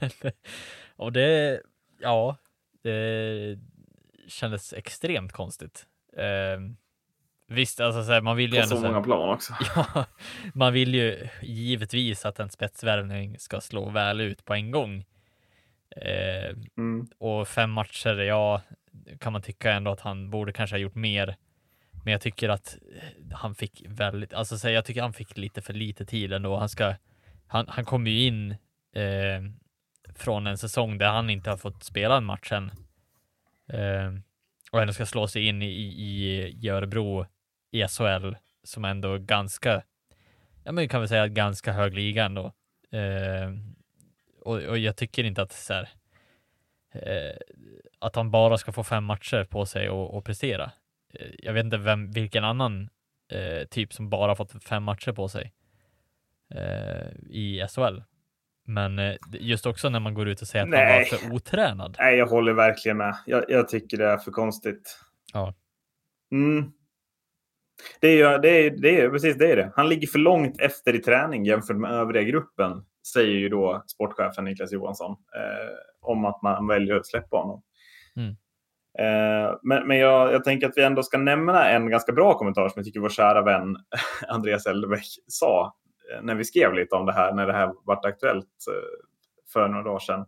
[0.96, 1.62] och det,
[2.00, 2.38] ja,
[2.84, 3.60] det
[4.28, 5.86] kändes extremt konstigt.
[6.18, 6.60] Eh,
[7.48, 9.54] visst, alltså så här, man vill ju På så så här- många plan också.
[9.76, 10.06] Ja,
[10.54, 15.06] man vill ju givetvis att en spetsvärvning ska slå väl ut på en gång.
[15.96, 17.08] Eh, Mm.
[17.18, 18.62] och fem matcher, ja,
[19.20, 21.36] kan man tycka ändå att han borde kanske ha gjort mer.
[22.04, 22.78] Men jag tycker att
[23.34, 26.58] han fick väldigt, alltså så jag tycker han fick lite för lite tid ändå.
[26.58, 26.96] Han ska,
[27.48, 28.52] han, han kom ju in
[28.96, 29.42] eh,
[30.16, 32.72] från en säsong där han inte har fått spela en match än.
[33.68, 34.14] Eh,
[34.72, 37.26] och ändå ska slå sig in i, i, i Örebro
[37.72, 39.84] i SHL som ändå ganska,
[40.64, 42.46] ja men kan väl säga ganska hög liga ändå.
[42.92, 43.52] Eh,
[44.48, 45.90] och, och jag tycker inte att så här,
[46.94, 47.38] eh,
[48.00, 50.72] att han bara ska få fem matcher på sig och, och prestera.
[51.14, 52.90] Eh, jag vet inte vem, vilken annan
[53.32, 55.54] eh, typ som bara fått fem matcher på sig
[56.56, 58.02] eh, i SHL.
[58.66, 61.10] Men eh, just också när man går ut och säger att han Nej.
[61.12, 61.96] var för otränad.
[62.00, 63.18] Nej, jag håller verkligen med.
[63.26, 65.00] Jag, jag tycker det är för konstigt.
[65.34, 65.54] Ja.
[66.32, 66.72] Mm.
[68.00, 69.72] Det är ju det är, det är, precis det är det.
[69.76, 74.46] Han ligger för långt efter i träning jämfört med övriga gruppen, säger ju då sportchefen
[74.46, 77.62] Niklas Johansson eh, om att man väljer att släppa honom.
[78.16, 78.36] Mm.
[79.00, 82.70] Eh, men men jag, jag tänker att vi ändå ska nämna en ganska bra kommentar
[82.70, 83.76] som jag tycker vår kära vän
[84.28, 85.76] Andreas Elbäck sa
[86.12, 89.08] eh, när vi skrev lite om det här, när det här vart aktuellt eh,
[89.54, 90.26] för några dagar sedan.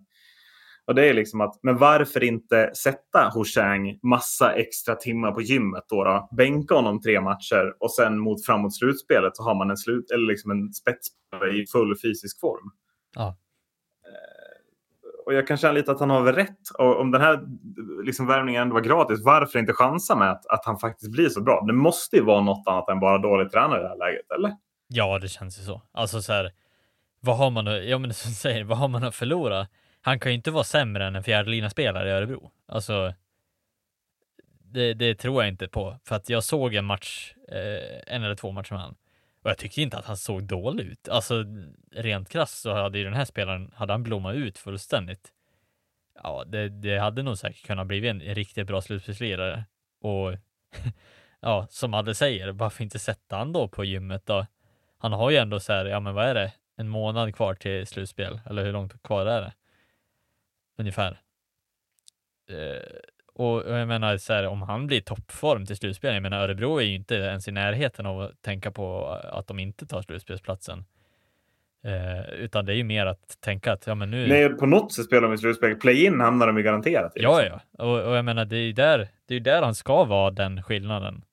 [0.90, 5.84] Och det är liksom att, men varför inte sätta Hoshang massa extra timmar på gymmet
[5.90, 6.30] då, då?
[6.32, 10.28] Bänka honom tre matcher och sen mot framåt slutspelet så har man en, slut, eller
[10.28, 12.72] liksom en spetsspelare i full fysisk form.
[13.16, 13.28] Ja.
[13.28, 16.70] Eh, Och jag kan känna lite att han har väl rätt.
[16.78, 17.40] Och om den här
[18.04, 21.42] liksom, värvningen ändå var gratis, varför inte chansa med att, att han faktiskt blir så
[21.42, 21.64] bra?
[21.68, 24.52] Det måste ju vara något annat än bara dålig tränare i det här läget, eller?
[24.88, 25.82] Ja, det känns ju så.
[25.92, 26.52] Alltså så här,
[27.22, 29.68] vad har man att, ja men som säger, vad har man att förlora?
[30.02, 32.52] Han kan ju inte vara sämre än en fjärdelina spelare i Örebro.
[32.66, 33.14] Alltså,
[34.64, 36.00] det, det tror jag inte på.
[36.04, 38.96] För att jag såg en match, eh, en eller två matcher med han.
[39.44, 41.10] Och jag tyckte inte att han såg dålig ut.
[41.10, 41.46] Alltså,
[41.92, 45.34] rent krasst så hade ju den här spelaren, hade han blommat ut fullständigt.
[46.24, 49.64] Ja, det, det hade nog säkert kunnat bli en, en riktigt bra slutspelslirare.
[50.02, 50.34] Och
[51.40, 54.46] ja, som Adde säger, varför inte sätta han då på gymmet då?
[54.98, 56.54] Han har ju ändå så här, ja men vad är det?
[56.76, 59.54] En månad kvar till slutspel, eller hur långt kvar är det?
[60.80, 61.22] Ungefär.
[62.50, 63.00] Eh,
[63.34, 66.84] och, jag menar så här, om han blir toppform till slutspel, jag menar Örebro är
[66.84, 70.86] ju inte ens i närheten av att tänka på att de inte tar slutspelsplatsen.
[71.84, 74.28] Eh, utan det är ju mer att tänka att, ja men nu...
[74.28, 75.76] Nej, på något sätt spelar de i slutspel.
[75.76, 77.22] Play-in hamnar de ju garanterat i.
[77.22, 80.04] Ja, ja, och, och jag menar, det är ju där, det är där han ska
[80.04, 81.24] vara den skillnaden.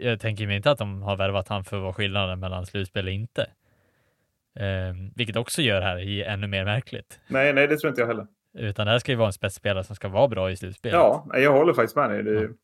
[0.00, 3.06] Jag tänker mig inte att de har värvat han för att vara skillnaden mellan slutspel
[3.06, 3.42] och inte.
[4.56, 7.20] Eh, vilket också gör här i ännu mer märkligt.
[7.26, 8.26] Nej, nej, det tror inte jag heller.
[8.54, 10.94] Utan det här ska ju vara en spetsspelare som ska vara bra i slutspelet.
[10.94, 12.34] Ja, jag håller faktiskt med dig.
[12.34, 12.54] Ju...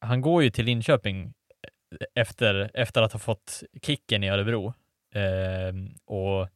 [0.00, 1.32] Han går ju till Linköping
[2.14, 4.74] efter, efter att ha fått kicken i Örebro.
[5.14, 5.72] Eh,
[6.04, 6.48] och,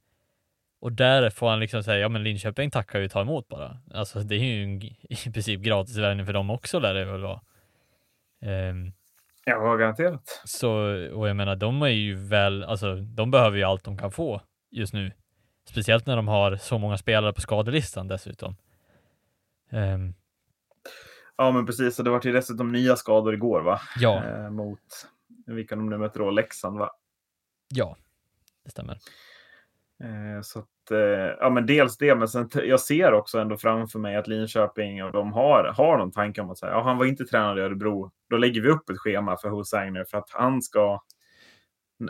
[0.80, 3.78] och där får han liksom säga, ja men Linköping tackar ju ta emot bara.
[3.94, 4.82] Alltså det är ju en,
[5.28, 7.40] i princip gratis värvning för dem också lär det väl vara.
[8.42, 8.92] Ehm,
[9.46, 10.42] Ja, garanterat.
[10.44, 10.70] så,
[11.12, 14.40] och jag menar, de är ju väl, alltså de behöver ju allt de kan få
[14.70, 15.12] just nu.
[15.68, 18.56] Speciellt när de har så många spelare på skadelistan dessutom.
[19.70, 20.14] Ehm,
[21.36, 21.98] Ja, men precis.
[21.98, 23.80] Och det var ju dessutom nya skador igår, va?
[23.98, 24.80] ja, Eh, mot,
[25.46, 26.90] vilka de nu möter då, Leksand, va?
[27.68, 27.96] ja,
[28.64, 28.98] det stämmer.
[30.04, 30.98] Eh, så att, eh,
[31.40, 35.12] ja, men dels det, men sen, jag ser också ändå framför mig att Linköping och
[35.12, 38.10] de har, har någon tanke om att säga, ja, han var inte tränad i Örebro.
[38.30, 41.00] Då lägger vi upp ett schema för Hussein nu för att han ska,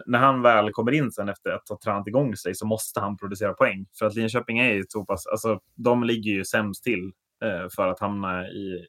[0.07, 3.17] när han väl kommer in sen efter att ha tränat igång sig så måste han
[3.17, 3.87] producera poäng.
[3.99, 7.13] För att Linköping är ju så pass, alltså de ligger ju sämst till
[7.45, 8.87] eh, för att hamna i,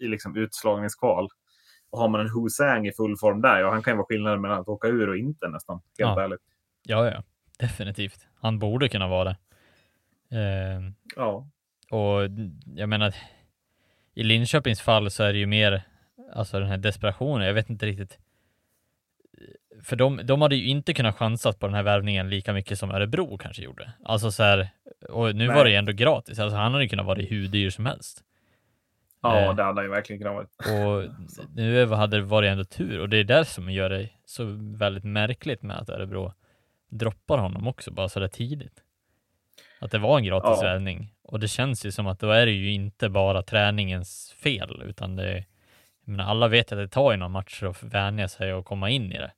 [0.00, 1.28] i liksom utslagningskval.
[1.90, 4.40] Och har man en Hussein i full form där, ja, han kan ju vara skillnaden
[4.40, 6.22] mellan att åka ur och inte nästan, helt Ja.
[6.22, 6.40] ärligt.
[6.82, 7.22] Ja, ja,
[7.58, 8.26] definitivt.
[8.40, 9.36] Han borde kunna vara det.
[10.38, 11.46] Ehm, Ja.
[11.90, 12.20] och
[12.74, 13.14] jag menar,
[14.14, 15.82] i Linköpings fall så är det ju mer,
[16.32, 18.18] alltså den här desperationen, jag vet inte riktigt.
[19.84, 22.90] För de, de hade ju inte kunnat chansat på den här värvningen lika mycket som
[22.90, 23.92] Örebro kanske gjorde.
[24.04, 24.68] Alltså så här,
[25.08, 25.56] och nu Nej.
[25.56, 28.22] var det ju ändå gratis, alltså han hade ju kunnat vara hur dyr som helst.
[29.22, 29.54] Ja, Eh.
[29.54, 30.86] det hade han ju verkligen kunnat vara.
[30.86, 31.04] Och
[31.54, 34.44] nu hade det varit ändå tur och det är där som gör det så
[34.78, 36.32] väldigt märkligt med att Örebro
[36.90, 38.82] droppar honom också bara så där tidigt.
[39.80, 40.68] Att det var en gratis Ja.
[40.68, 44.82] värvning och det känns ju som att då är det ju inte bara träningens fel
[44.84, 45.44] utan det
[46.04, 48.90] jag menar, alla vet att det tar ju några matcher att vänja sig och komma
[48.90, 49.32] in i det.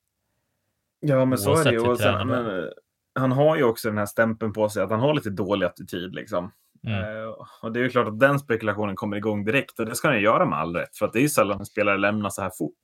[1.06, 1.80] Ja, men så är det ju.
[1.80, 2.68] Och sen, men, eh,
[3.14, 6.14] han har ju också den här stämpeln på sig att han har lite dålig attityd.
[6.14, 6.52] Liksom.
[6.86, 6.98] Mm.
[6.98, 10.08] Eh, och det är ju klart att den spekulationen kommer igång direkt och det ska
[10.08, 10.96] han ju göra med all rätt.
[10.96, 12.74] För att det är ju sällan en spelare lämnar så här fort.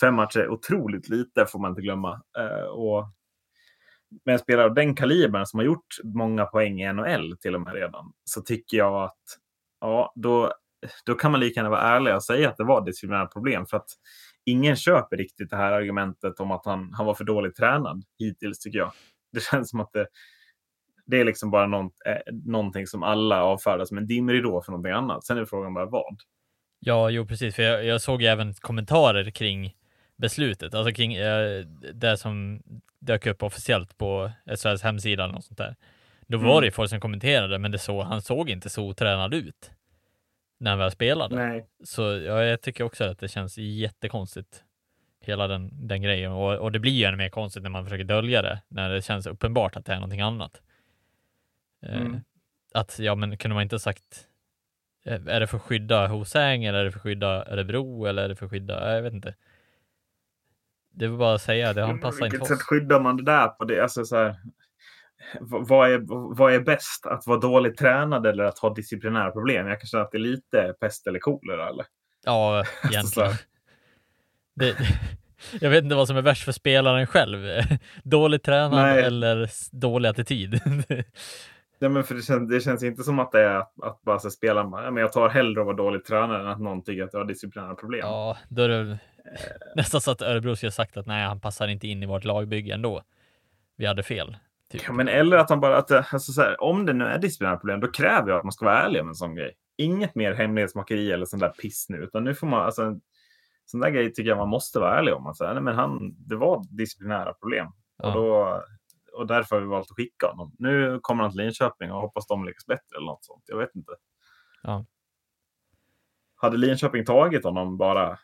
[0.00, 2.22] Fem matcher är otroligt lite får man inte glömma.
[2.38, 3.04] Eh, och
[4.24, 7.60] med en spelare av den kalibern som har gjort många poäng i NHL till och
[7.60, 9.22] med redan så tycker jag att
[9.80, 10.52] ja, då,
[11.06, 13.66] då kan man lika gärna vara ärlig och säga att det var disciplinära problem.
[13.66, 13.88] För att
[14.44, 18.58] ingen köper riktigt det här argumentet om att han, han var för dåligt tränad hittills
[18.58, 18.92] tycker jag.
[19.32, 20.06] Det känns som att det,
[21.06, 24.92] det är liksom bara någon, eh, någonting som alla avfärdar som en dimridå för någonting
[24.92, 25.24] annat.
[25.24, 26.16] Sen är frågan bara vad.
[26.80, 29.74] Ja, jo precis, för jag, jag såg även kommentarer kring
[30.16, 32.62] beslutet, alltså kring eh, det som
[33.00, 34.30] dök upp officiellt på
[34.62, 35.76] SHLs hemsida och sånt där.
[36.26, 36.62] Då var Mm.
[36.64, 39.70] det folk som kommenterade, men det så, han såg inte så otränad ut
[40.64, 41.36] när han väl spelade.
[41.36, 41.66] Nej.
[41.84, 44.64] Så ja, jag tycker också att det känns jättekonstigt,
[45.20, 46.32] hela den, den grejen.
[46.32, 49.02] Och, och det blir ju ännu mer konstigt när man försöker dölja det, när det
[49.02, 50.62] känns uppenbart att det är någonting annat.
[51.82, 52.20] Eh, Mm.
[52.74, 54.28] Att, ja men kunde man inte sagt,
[55.04, 58.22] eh, är det för att skydda Hosang eller är det för att skydda Örebro eller
[58.24, 59.34] är det för att skydda, jag vet inte.
[60.90, 62.60] Det var bara att säga, det han på passar inte vilket för oss.
[62.60, 63.80] sätt skyddar man det där på det?
[63.82, 64.36] Alltså, så här,
[65.40, 66.00] vad, är,
[66.36, 67.06] vad är bäst?
[67.06, 69.66] Att vara dåligt tränad eller att ha disciplinära problem?
[69.66, 71.68] Jag kan känna att det är lite pest eller kolera.
[71.68, 71.86] Eller?
[72.24, 73.30] Ja, egentligen.
[73.30, 73.40] här.
[74.54, 74.76] Det,
[75.60, 77.62] jag vet inte vad som är värst för spelaren själv.
[78.02, 79.02] Dåligt tränad Nej.
[79.04, 80.60] eller dålig attityd.
[81.78, 84.18] Ja, men för det, känns, det känns inte som att det är att, att bara
[84.18, 84.60] så spela.
[84.60, 87.20] Ja, men jag tar hellre att vara dåligt tränad än att någon tycker att jag
[87.20, 88.00] har disciplinära problem.
[88.02, 88.98] ja, då är det väl
[89.74, 92.74] nästan så att Örebro skulle sagt att nej, han passar inte in i vårt lagbygge
[92.74, 93.02] ändå.
[93.76, 94.36] Vi hade fel.
[94.78, 94.82] Typ.
[94.86, 97.18] Ja, men eller att han bara, att, det- alltså så här, om det nu är
[97.18, 99.56] disciplinära problem, då kräver jag att man ska vara ärlig om en sån grej.
[99.76, 103.00] Inget mer hemlighetsmakeri eller sån där piss nu, utan nu får man, alltså en
[103.64, 105.26] sån där grej tycker jag man måste vara ärlig om.
[105.26, 108.08] Alltså, nej, men han, det var disciplinära problem Ja.
[108.08, 108.62] och, då,
[109.12, 110.52] och därför har vi valt att skicka honom.
[110.58, 113.44] Nu kommer han till Linköping och hoppas de lyckas bättre eller något sånt.
[113.46, 113.92] Jag vet inte.
[114.62, 114.84] Ja.
[116.36, 118.16] Hade Linköping tagit honom bara eh,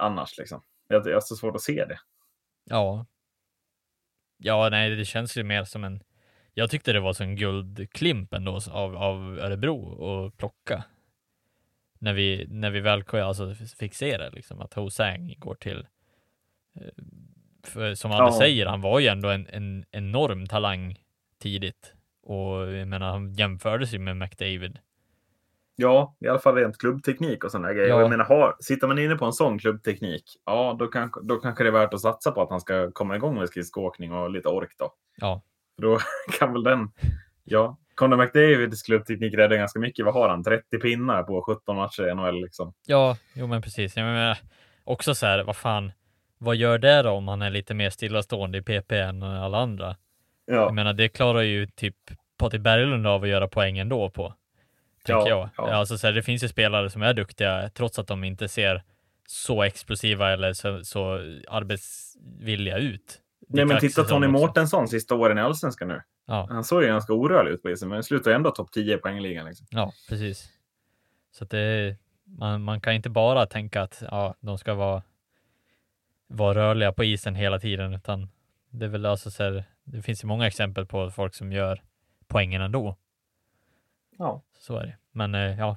[0.00, 0.62] annars liksom?
[0.88, 1.98] Jag, jag har så svårt att se det.
[2.64, 3.06] Ja.
[4.46, 6.02] Ja, nej, det känns ju mer som en.
[6.54, 10.84] Jag tyckte det var som en guldklimp ändå av, av Örebro att plocka.
[11.98, 15.86] När vi, när vi väl alltså, fick se det, liksom, att Hosang går till.
[16.80, 17.04] eh,
[17.64, 18.38] För som alla Ja.
[18.38, 20.98] säger, han var ju ändå en, en enorm talang
[21.38, 21.94] tidigt.
[22.22, 24.78] Och jag menar, han jämfördes ju med McDavid.
[25.76, 27.88] Ja, i alla fall rent klubbteknik och sådana grejer.
[27.88, 27.94] Ja.
[27.94, 31.36] Och jag menar, har, sitter man inne på en sån klubbteknik, ja, då, kanske då
[31.36, 34.30] kanske det är värt att satsa på att han ska komma igång med skridskoåkning och
[34.30, 34.92] lite ork då.
[35.16, 35.42] Ja,
[35.82, 35.98] Då
[36.38, 36.90] kan väl den,
[37.44, 40.04] ja, Conor McDavids klubbteknik räddar ganska mycket.
[40.04, 40.44] Vad har han?
[40.44, 42.74] 30 pinnar på 17 matcher i NHL liksom.
[42.86, 43.96] ja, jo men precis.
[43.96, 44.38] Jag menar,
[44.84, 45.92] också så här, vad fan,
[46.38, 49.96] vad gör det då om han är lite mer stillastående i PP än alla andra?
[50.46, 51.96] Ja, Jag menar, det klarar ju typ
[52.38, 54.34] Patrik Berglund av att göra poäng ändå på.
[55.04, 55.68] Tänker Ja, jag.
[55.68, 55.74] ja.
[55.74, 58.82] Alltså, så här, det finns ju spelare som är duktiga trots att de inte ser
[59.26, 61.14] så explosiva eller så, så
[61.48, 63.20] arbetsvilliga ut.
[63.48, 64.26] Nej, men titta Tony.
[64.26, 66.02] Mårtensson sista åren i Allsvenskan nu.
[66.26, 68.98] Ja, Han såg ju ganska orörlig ut på isen, men slutar ändå topp 10 i
[68.98, 69.46] poängligan.
[69.46, 69.66] Liksom.
[69.70, 70.48] ja, precis.
[71.32, 75.02] Så det, man, man kan inte bara tänka att ja, de ska vara,
[76.28, 78.28] vara rörliga på isen hela tiden, utan
[78.70, 81.82] det är väl alltså så här, det finns ju många exempel på folk som gör
[82.28, 82.96] poängen ändå.
[84.18, 84.42] Ja.
[84.58, 84.96] Så är det.
[85.12, 85.76] Men eh, ja,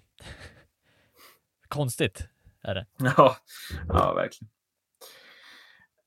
[1.67, 2.28] konstigt
[2.63, 2.86] är det.
[3.17, 3.36] Ja,
[3.88, 4.50] ja verkligen.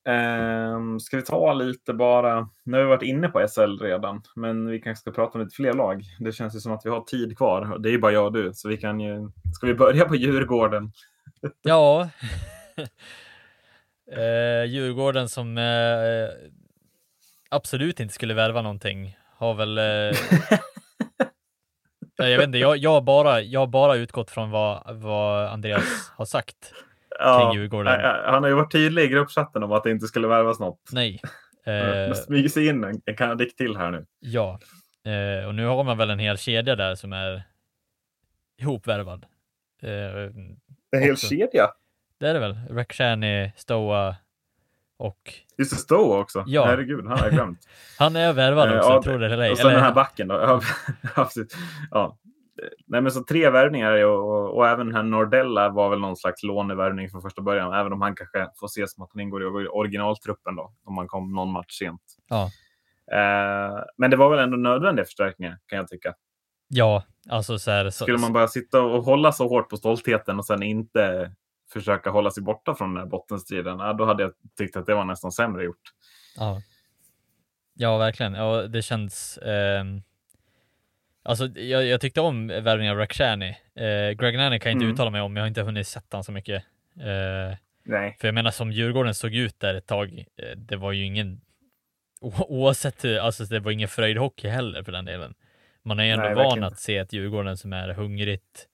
[0.09, 4.67] Ehm, ska vi ta lite bara, nu har vi varit inne på SL redan, men
[4.67, 6.03] vi kanske ska prata om lite fler lag.
[6.19, 7.73] Det känns ju som att vi har tid kvar.
[7.73, 10.05] och Det är ju bara jag och du, så vi kan ju, ska vi börja
[10.05, 10.93] på Djurgården?
[11.63, 12.09] Ja.
[14.13, 16.29] eh, Djurgården som eh,
[17.51, 20.19] absolut inte skulle värva någonting har väl eh,
[22.29, 26.13] jag vet inte, jag, jag, har bara, jag har bara utgått från vad, vad Andreas
[26.17, 26.57] har sagt.
[27.19, 28.01] Ja, Djurgården.
[28.01, 30.81] eh, han har ju varit tydlig i gruppchatten om att det inte skulle värvas något.
[30.93, 31.21] Nej.
[31.65, 34.07] Det Eh, smyger sig in en, en kanadick till här nu.
[34.21, 34.59] ja,
[35.05, 37.43] eh, och nu har man väl en hel kedja där som är
[38.61, 39.27] ihopvärvad.
[39.83, 39.91] Eh,
[40.97, 41.27] En hel Också.
[41.27, 41.69] kedja.
[42.19, 42.57] det är det väl?
[42.71, 44.17] Rakhshani, Stoa
[45.01, 46.45] och Just det, Stowe också.
[46.47, 46.65] Ja.
[46.67, 47.59] Herregud, han har jag glömt.
[47.99, 49.51] han är värvad Eh, också, ja, jag tror det eller ej.
[49.53, 50.35] Och sen den här Eller, backen då.
[50.43, 50.61] Ja,
[51.15, 51.55] absolut.
[51.91, 52.17] ja.
[52.87, 56.17] Nej, men så tre värvningar och, och, och även den här Nordella var väl någon
[56.17, 57.73] slags lånevärvning från första början.
[57.73, 60.73] Även om han kanske får ses som att han ingår i originaltruppen då.
[60.85, 62.01] Om han kom någon match sent.
[62.29, 62.51] ja,
[63.13, 66.15] Eh, men det var väl ändå nödvändiga förstärkningar kan jag tycka.
[66.69, 67.91] ja, alltså så här.
[67.91, 71.33] Skulle man bara sitta och hålla så hårt på stoltheten och sen inte
[71.73, 73.79] försöka hålla sig borta från den här bottenstriden.
[73.97, 75.83] Då hade jag tyckt att det var nästan sämre gjort.
[76.37, 76.63] Ja.
[77.75, 78.35] Ja, verkligen.
[78.35, 79.39] Ja, det känns...
[79.39, 79.85] Eh,
[81.23, 83.49] alltså, jag, jag tyckte om värvningen av Rakhshani.
[83.75, 84.95] Eh, Greg Nanny kan jag inte Mm.
[84.95, 86.63] uttala mig om, jag har inte hunnit sett han så mycket.
[87.01, 88.17] Eh, Nej.
[88.21, 91.41] för jag menar, som Djurgården såg ut där ett tag, eh, det var ju ingen...
[92.49, 95.35] Oavsett, hur- alltså det var ingen fröjdhockey heller för den delen.
[95.83, 98.67] Man är ju ändå Nej, van verkligen att se ett Djurgården som är hungrigt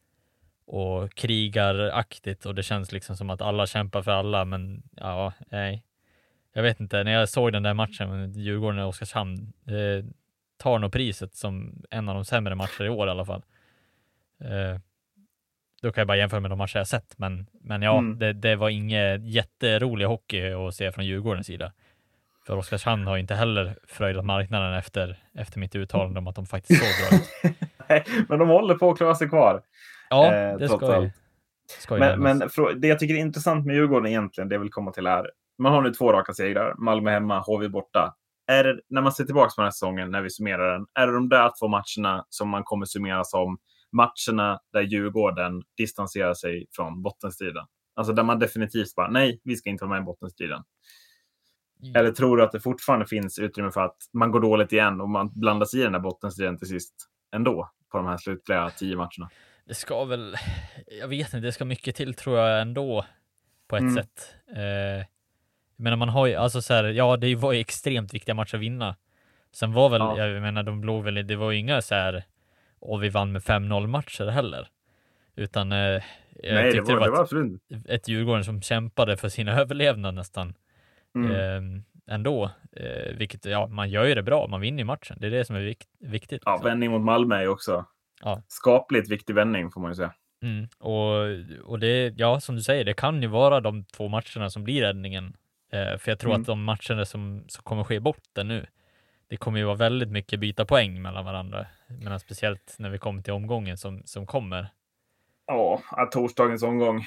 [0.66, 5.82] och krigaraktigt och det känns liksom som att alla kämpar för alla, men ja, nej.
[6.52, 10.04] Jag vet inte, när jag såg den där matchen Djurgården och Oskarshamn, eh,
[10.58, 13.42] tar nog priset som en av de sämre matcher i år i alla fall.
[14.40, 14.80] Eh,
[15.82, 18.18] då kan jag bara jämföra med de matcher jag sett, men, men ja, Mm.
[18.18, 21.72] det, det var inget jätterolig hockey att se från Djurgårdens sida.
[22.46, 26.80] För Oskarshamn har inte heller fröjdat marknaden efter, efter mitt uttalande om att de faktiskt
[26.84, 27.56] såg bra ut.
[28.28, 29.62] Men de håller på att klara sig kvar.
[30.10, 31.12] Ja, Eh, det ska allt.
[31.90, 32.38] Men, men
[32.80, 35.72] det jag tycker är intressant med Djurgården egentligen, det jag vill komma till är, man
[35.72, 38.14] har nu två raka segrar, Malmö hemma, HV borta.
[38.46, 41.06] Är det, när man ser tillbaka på den här säsongen, när vi summerar den, är
[41.06, 43.58] det de där två matcherna som man kommer summera som
[43.92, 47.66] matcherna där Djurgården distanserar sig från bottenstriden?
[47.94, 50.62] Alltså där man definitivt bara, nej, vi ska inte vara med i bottenstriden.
[51.94, 55.08] Eller tror du att det fortfarande finns utrymme för att man går dåligt igen och
[55.08, 56.94] man blandar sig i den där bottenstriden till sist
[57.34, 59.30] ändå på de här slutliga tio matcherna?
[59.66, 60.36] Det ska väl,
[61.00, 63.04] jag vet inte, det ska mycket till tror jag ändå
[63.68, 63.94] på ett Mm.
[63.94, 64.34] sätt.
[64.48, 65.06] Eh,
[65.76, 68.60] menar man har ju, alltså så här, ja det var ju extremt viktiga matcher att
[68.60, 68.96] vinna.
[69.52, 70.18] Sen var väl, Ja.
[70.26, 72.24] jag menar de låg väl, det var ju inga så här,
[72.78, 74.68] och vi vann med 5-0 matcher heller.
[75.36, 76.02] Utan eh, jag
[76.42, 77.44] nej, det tyckte var, det var
[77.76, 80.54] ett, ett Djurgården som kämpade för sin överlevnad nästan.
[81.14, 81.30] mm.
[81.32, 81.82] Eh,
[82.14, 85.16] ändå, eh, vilket, ja man gör ju det bra, man vinner ju matchen.
[85.20, 86.42] Det är det som är vikt, viktigt.
[86.44, 86.68] Ja, liksom.
[86.68, 87.84] vändning mot Malmö är ju också
[88.22, 88.42] Ja.
[88.48, 90.14] skapligt viktig vändning får man ju säga.
[90.42, 90.68] Mm.
[90.78, 94.64] Och, och det, ja, som du säger, det kan ju vara de två matcherna som
[94.64, 95.36] blir räddningen.
[95.72, 96.40] Eh, för jag tror Mm.
[96.40, 98.66] att de matcherna som, som kommer ske botten nu,
[99.28, 101.66] det kommer ju vara väldigt mycket byta poäng mellan varandra.
[101.88, 104.68] Men speciellt när vi kommer till omgången som, som kommer.
[105.46, 107.06] Ja, att torsdagens omgång.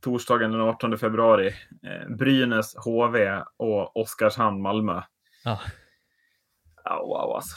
[0.00, 1.46] Torsdagen den 18 februari.
[1.82, 5.02] Eh, Brynäs, HV och Oskarshamn, Malmö.
[5.44, 5.60] Ja.
[6.88, 7.56] Ja, wow alltså.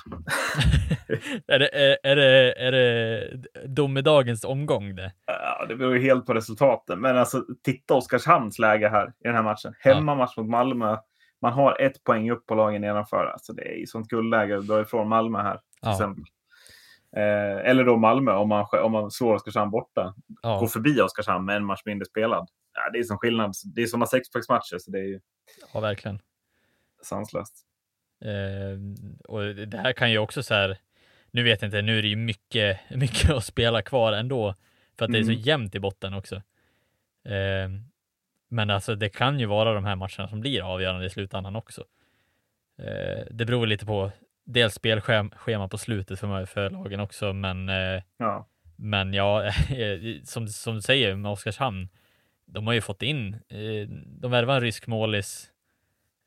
[1.48, 3.38] är, det, är, är, det, är det
[3.68, 5.14] domedagens omgång det?
[5.26, 7.02] Ja, det beror ju helt på resultaten.
[7.02, 9.74] Men alltså, titta Oskarshamns läge här i den här matchen.
[9.80, 10.98] Hemmamatch mot Malmö.
[11.42, 13.26] Man har ett poäng upp på lagen nedanför.
[13.34, 15.54] Alltså, det är ju sånt guldläge att dra ifrån Malmö här.
[15.56, 15.92] Till Ja.
[15.92, 16.24] exempel.
[17.16, 20.14] Eh, eller då Malmö om man, om man slår Oskarshamn borta.
[20.28, 22.48] Gå Ja, förbi Oskarshamn med en match mindre spelad.
[22.74, 23.54] Ja, det är som skillnad.
[23.76, 25.20] Det är sådana sexpacksmatcher så det är ju
[25.74, 26.20] ja verkligen.
[27.04, 27.66] sanslöst.
[28.22, 28.78] Eh,
[29.28, 30.78] och det här kan ju också så här,
[31.32, 34.56] nu vet jag inte, nu är det ju mycket, mycket att spela kvar ändå,
[34.98, 35.42] för att det är så Mm.
[35.42, 36.36] jämnt i botten också.
[37.26, 37.70] Eh,
[38.50, 41.84] men alltså det kan ju vara de här matcherna som blir avgörande i slutändan också.
[42.80, 44.12] Eh, det beror lite på
[44.46, 48.48] dels spelschema på slutet för, för lagen också, men, eh, Ja.
[48.76, 49.52] men ja,
[50.24, 51.90] som, som du säger med Oskarshamn,
[52.46, 55.52] de har ju fått in, eh, de värvar en rysk målis,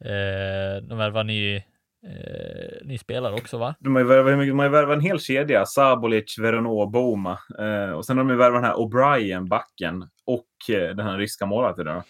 [0.01, 1.63] eh, de värvar ny,
[2.07, 3.75] eh, ny spelare också va?
[3.79, 5.67] De har ju värvat, en hel kedja.
[5.67, 7.39] Sabolic, Veronneau, Boma.
[7.59, 10.09] Eh, och sen har de ju värvat den här O'Brien, backen.
[10.25, 12.03] Och eh, den här ryska målvakten.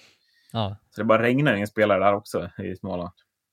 [0.52, 3.10] Ja, Så det bara regnar in spelare där också i Småland.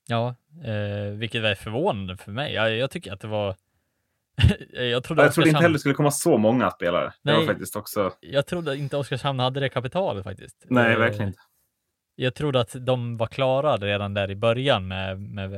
[0.08, 2.54] ja, eh, vilket är förvånande för mig.
[2.54, 3.56] Jag, jag tycker att det var
[4.72, 7.12] jag trodde, Jag trodde inte heller det skulle komma så många spelare.
[7.22, 7.46] Det var Nej.
[7.46, 8.12] faktiskt också...
[8.20, 10.64] jag trodde inte Oskarshamn hade det kapitalet faktiskt.
[10.68, 11.40] Nej, Eh, verkligen inte.
[12.14, 15.50] Jag trodde att de var klara redan där i början med, med,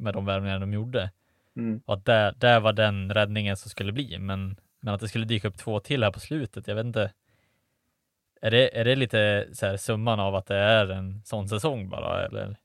[0.00, 1.10] med de värvningar de gjorde.
[1.56, 1.80] Mm.
[1.86, 4.18] Och att där, där var den räddningen som skulle bli.
[4.18, 7.12] Men, men att det skulle dyka upp två till här på slutet, jag vet inte.
[8.42, 11.88] Är det, är det lite så här summan av att det är en sån säsong
[11.88, 12.56] bara, eller?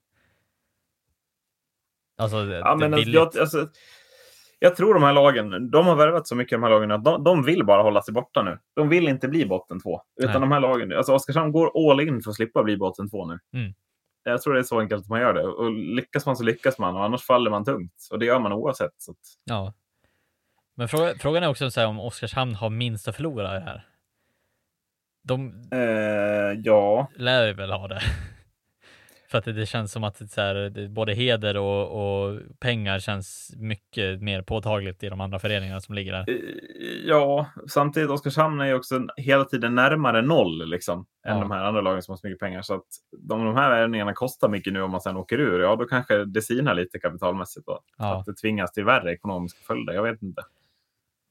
[2.18, 3.16] Alltså, det, Ja, det men alltså, billigt.
[3.16, 3.68] jag, alltså,
[4.60, 7.24] jag tror de här lagen, de har värvat så mycket de här lagen att de,
[7.24, 8.60] de vill bara hålla sig borta nu.
[8.74, 10.02] De vill inte bli botten två.
[10.16, 10.42] Utan Nej.
[10.42, 13.40] de här lagen, alltså Oskarshamn går all in för att slippa bli botten två nu.
[13.54, 13.74] Mm.
[14.28, 15.44] Jag tror det är så enkelt att man gör det.
[15.44, 18.08] Och lyckas man så lyckas man och annars faller man tungt.
[18.12, 18.94] Och det gör man oavsett.
[18.98, 19.74] Så att, Ja.
[20.76, 23.66] Men fråga, frågan är också så här, om Oskarshamn har minst att förlora i det
[23.66, 23.88] här.
[25.24, 28.02] De eh, ja, lär väl ha det.
[29.28, 31.88] För att det, det känns som att det, så här, både heder och,
[32.28, 36.30] och pengar känns mycket mer påtagligt i de andra föreningarna som ligger där.
[36.30, 36.36] Eh,
[37.08, 41.42] Ja, samtidigt Oskarshamn är ju också hela tiden närmare noll liksom, än Ja.
[41.42, 42.62] de här andra lagen som har så mycket pengar.
[42.62, 42.86] Så att
[43.18, 45.60] de, de här värvningarna kostar mycket nu om man sen åker ur.
[45.60, 47.66] Ja, då kanske det sinar lite kapitalmässigt.
[47.66, 47.80] Då.
[47.98, 49.94] Ja, Att det tvingas till värre ekonomiska följder.
[49.94, 50.42] Jag vet inte.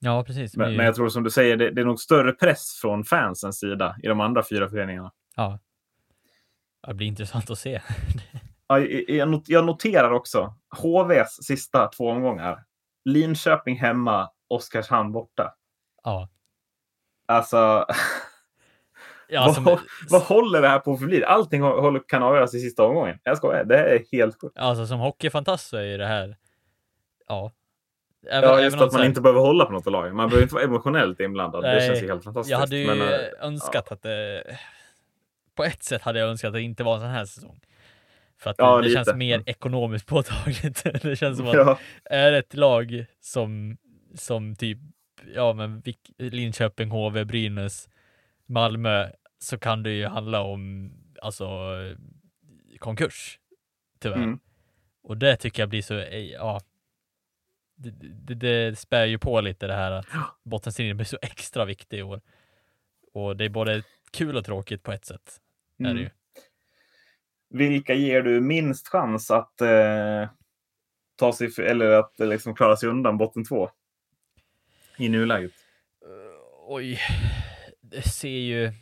[0.01, 0.57] ja precis.
[0.57, 3.59] Men, men jag tror som du säger, det, det är nog större press från fansens
[3.59, 5.13] sida i de andra fyra föreningarna.
[5.37, 5.59] ja.
[6.87, 7.81] Det blir intressant att se.
[8.67, 8.79] Ja,
[9.09, 12.65] jag, not, jag noterar också HVs sista två omgångar.
[13.05, 15.55] Linköping hemma, Oskarshamn borta.
[16.05, 16.29] Ja.
[17.27, 17.57] Alltså,
[19.29, 19.81] ja alltså, vad,
[20.11, 21.25] vad håller det här på för bli?
[21.25, 23.19] Allting håller, kan avgöras i sista omgången.
[23.23, 24.59] Jag skojar, det är helt sjukt.
[24.59, 26.37] Alltså som hockeyfantast så är det här,
[27.29, 27.53] ja.
[28.31, 29.09] Även, ja, just att man här...
[29.09, 30.15] inte behöver hålla på något lag.
[30.15, 31.63] Man behöver inte vara emotionellt inblandad.
[31.63, 32.51] Nej, det känns ju helt fantastiskt.
[32.51, 33.01] Jag hade ju men,
[33.41, 33.95] önskat ja.
[33.95, 34.45] att det...
[35.55, 37.61] På ett sätt hade jag önskat att det inte var en sån här säsong.
[38.39, 41.03] För att ja, det, det känns mer ekonomiskt påtagligt.
[41.03, 41.79] det känns som att ja.
[42.05, 43.77] är ett lag som,
[44.15, 44.79] som typ
[45.35, 45.83] ja, men
[46.19, 47.89] Linköping, HV, Brynäs,
[48.47, 50.93] Malmö så kan det ju handla om
[51.23, 51.47] alltså
[52.79, 53.39] konkurs.
[53.99, 54.17] Tyvärr.
[54.17, 54.39] Mm.
[55.03, 56.61] Och det tycker jag blir så, eh, ja.
[57.77, 60.07] Det, det, det spär ju på lite det här att
[60.43, 62.21] bottenstriden blir så extra viktig i år.
[63.13, 65.41] Och det är både kul och tråkigt på ett sätt.
[65.81, 65.91] Mm.
[65.91, 66.07] Är det ju.
[66.07, 66.13] Mm.
[67.51, 70.29] Vilka ger du minst chans att eh,
[71.17, 73.71] ta sig eller att liksom klara sig undan botten två?
[74.99, 75.53] I nuläget.
[76.07, 76.99] Uh, oj,
[77.81, 78.73] det ser ju.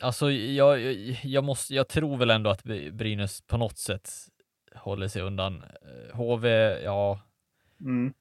[0.00, 0.80] Alltså, jag,
[1.22, 4.10] jag, måste, jag tror väl ändå att Brynäs på något sätt
[4.74, 5.64] håller sig undan.
[6.12, 6.48] HV,
[6.82, 7.20] ja.
[7.80, 8.14] Mm.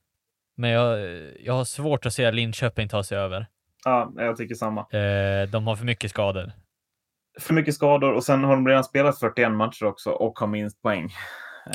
[0.56, 1.00] Men jag,
[1.40, 3.48] jag har svårt att se Linköping ta sig över.
[3.86, 4.82] Ja, jag tycker samma.
[4.82, 6.52] Eh, de har för mycket skador.
[7.40, 10.82] För mycket skador och sen har de redan spelat 41 matcher också och har minst
[10.82, 11.10] poäng.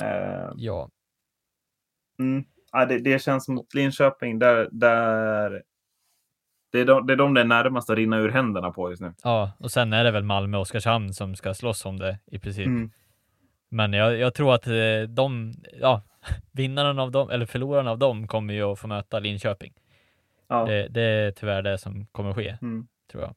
[0.01, 0.89] Eh, ja.
[2.19, 2.43] Mm.
[2.71, 5.63] ja det, det känns som Linköping, där, där
[6.71, 9.01] det är, de, det är de det är närmast att rinna ur händerna på just
[9.01, 9.13] nu.
[9.23, 12.39] Ja, och sen är det väl Malmö och Oskarshamn som ska slåss om det i
[12.39, 12.65] princip.
[12.65, 12.91] Mm.
[13.69, 16.01] Men jag, jag, tror att eh, de, ja,
[16.51, 19.73] vinnaren av dem, eller förloraren av dem kommer ju att få möta Linköping.
[20.47, 20.65] Ja.
[20.65, 22.87] Det, det är tyvärr det som kommer ske, mm.
[23.11, 23.35] tror jag.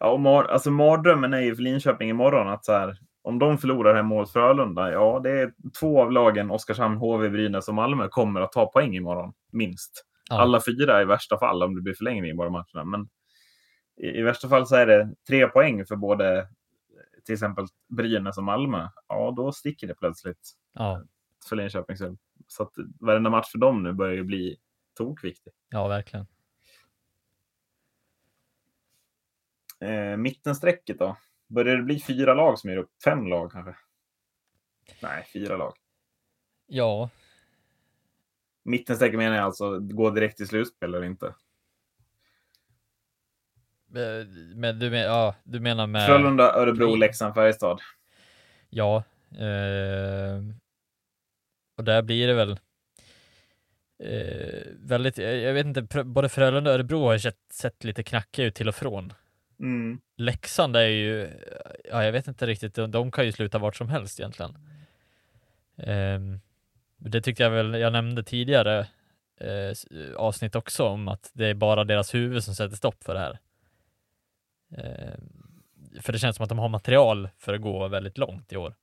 [0.00, 3.58] Ja, och mar, alltså mardrömmen är ju för Linköping imorgon att så här, om de
[3.58, 8.08] förlorar hemma mot Frölunda, ja, det är två av lagen, Oskarshamn, HV, Brynäs och Malmö,
[8.08, 10.04] kommer att ta poäng imorgon, minst.
[10.30, 10.40] Ja.
[10.40, 12.84] Alla fyra i värsta fall om det blir förlängning i båda matcherna.
[12.84, 13.08] Men
[13.96, 16.48] i, i, värsta fall så är det tre poäng för både
[17.24, 17.66] till exempel
[17.96, 18.88] Brynäs och Malmö.
[19.08, 21.02] Ja, då sticker det plötsligt ja.
[21.48, 21.96] för Linköping.
[22.46, 24.56] Så att varenda match för dem nu börjar ju bli
[24.96, 25.52] tokviktig.
[25.70, 26.26] Ja, verkligen.
[29.80, 31.16] Eh, mittensträcket då?
[31.48, 32.90] Börjar det bli fyra lag som gör upp?
[33.04, 33.76] Fem lag kanske?
[35.02, 35.74] Nej, fyra lag.
[36.66, 37.10] Ja,
[38.66, 41.26] Mittenstrecket menar jag alltså gå direkt till slutspel eller inte.
[43.94, 46.06] Eh, men du, men, ja, du menar med...
[46.06, 47.80] Frölunda, Örebro, Leksand, Färjestad.
[48.70, 49.04] Ja.
[49.30, 50.42] Eh,
[51.76, 52.58] och där blir det väl
[54.02, 58.54] eh, väldigt, jag vet inte, både Frölunda och Örebro har sett, sett lite knackiga ut
[58.54, 59.12] till och från.
[59.60, 60.00] Mm.
[60.16, 61.30] Leksand är ju,
[61.90, 64.58] ja jag vet inte riktigt, de kan ju sluta vart som helst egentligen.
[65.76, 66.40] Um,
[66.98, 68.86] det tyckte jag väl jag nämnde tidigare
[69.40, 69.72] eh,
[70.16, 73.38] avsnitt också om att det är bara deras huvud som sätter stopp för det här.
[74.76, 75.18] Eh,
[76.00, 78.74] för det känns som att de har material för att gå väldigt långt i år.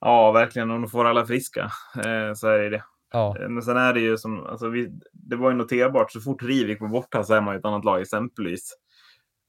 [0.00, 0.70] Ja, verkligen.
[0.70, 2.84] Om de får alla friska eh, så är det det.
[3.12, 3.36] Ja.
[3.40, 6.42] Eh, men sen är det ju som, alltså vi, det var ju noterbart, så fort
[6.42, 8.74] Rivik var borta så är man ju ett annat lag exempelvis.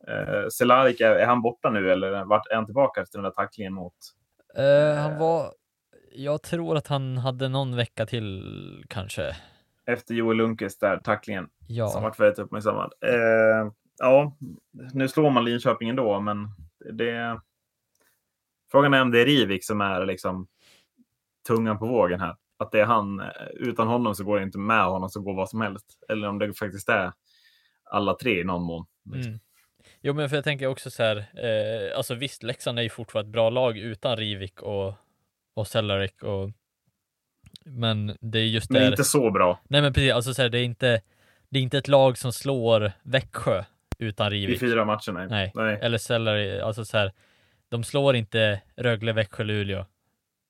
[0.08, 3.74] Eh, Cehlárik, är, är, han borta nu eller är han tillbaka efter den där tacklingen
[3.74, 3.94] mot?
[4.58, 5.54] Uh, han var
[6.12, 9.36] jag tror att han hade någon vecka till kanske.
[9.86, 11.50] Efter Joel Lundqvist där, tacklingen.
[11.68, 11.88] Ja.
[11.88, 12.94] Som varit väldigt uppmärksammad.
[13.02, 14.38] Eh, ja,
[14.94, 16.48] nu slår man Linköping ändå, men
[16.94, 17.42] det...
[18.72, 20.48] Frågan är om det är Rivik som är liksom
[21.48, 22.36] tungan på vågen här.
[22.58, 23.24] Att det är han,
[23.54, 25.86] utan honom så går det inte med honom så går vad som helst.
[26.10, 27.14] Eller om det faktiskt är
[27.84, 28.86] alla tre i någon mån.
[29.14, 29.32] Liksom.
[29.32, 29.40] Mm.
[30.02, 33.30] Jo, men för jag tänker också så här, eh, alltså visst, Leksand är ju fortfarande
[33.30, 34.94] ett bra lag utan Rivik och
[35.54, 36.52] och Cellarik och
[37.66, 38.90] men det är just Men där...
[38.90, 39.60] inte så bra.
[39.68, 41.02] Nej men precis, alltså så här, det är inte
[41.50, 43.64] det är inte ett lag som slår Växjö
[44.00, 44.56] utan Rivik.
[44.56, 45.28] I fyra matcher, nej.
[45.30, 45.80] Nej, nej.
[45.82, 47.12] eller Cellary, alltså så här,
[47.70, 49.86] de slår inte Rögle, Växjö, Luleå.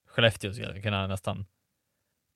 [0.07, 1.45] Skellefteå skulle jag kunna nästan.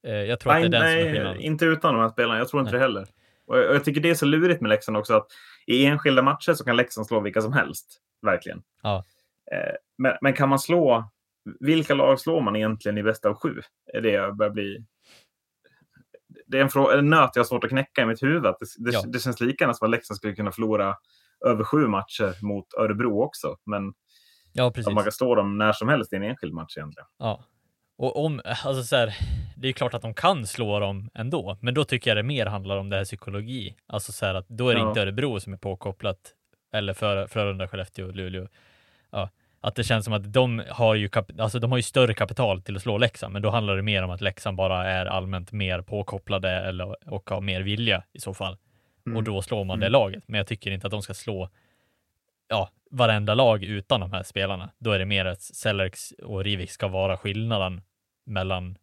[0.07, 1.41] Eh, jag tror nej, att det är den nej, som är skillnaden.
[1.41, 2.37] inte utan de här spelarna.
[2.37, 2.79] Jag tror inte nej.
[2.79, 3.07] det heller.
[3.47, 5.27] Och jag, och jag, tycker det är så lurigt med Leksand också att
[5.67, 7.99] i enskilda matcher så kan Leksand slå vilka som helst.
[8.21, 8.63] Verkligen.
[8.83, 9.05] Ja.
[9.51, 11.09] Eh, men, men kan man slå
[11.59, 13.61] vilka lag slår man egentligen i bästa av sju?
[13.93, 14.85] Är det jag börjar bli...
[16.47, 18.43] Det är en, fråga, en nöt jag har svårt att knäcka i mitt huvud.
[18.43, 19.03] Det, det, ja.
[19.07, 20.95] det känns lika gärna som att Leksand skulle kunna förlora
[21.45, 23.57] över sju matcher mot Örebro också.
[23.65, 23.93] Men
[24.53, 24.93] ja, precis.
[24.93, 27.07] man kan slå dem när som helst i en enskild match egentligen.
[27.17, 27.45] Ja,
[27.97, 29.15] och om, alltså så här,
[29.57, 32.45] det är klart att de kan slå dem ändå, men då tycker jag det mer
[32.45, 33.75] handlar om det här psykologi.
[33.87, 34.87] Alltså så här att då är det ja.
[34.87, 36.17] inte Örebro som är påkopplat
[36.73, 36.93] eller
[37.27, 38.47] Frölunda, Skellefteå, Luleå.
[39.11, 39.29] Ja,
[39.61, 42.75] Att det känns som att de har ju, alltså de har ju större kapital till
[42.75, 45.81] att slå Leksand, men då handlar det mer om att Leksand bara är allmänt mer
[45.81, 48.57] påkopplade eller, och har mer vilja i så fall.
[49.05, 49.17] Mm.
[49.17, 49.91] Och då slår man det Mm.
[49.91, 50.23] laget.
[50.27, 51.49] Men jag tycker inte att de ska slå
[52.47, 54.69] ja, varenda lag utan de här spelarna.
[54.79, 57.81] Då är det mer att Sellerks och Rivik ska vara skillnaden
[58.25, 58.77] mellan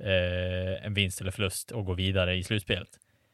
[0.00, 2.88] eh, en vinst eller förlust och gå vidare i slutspelet.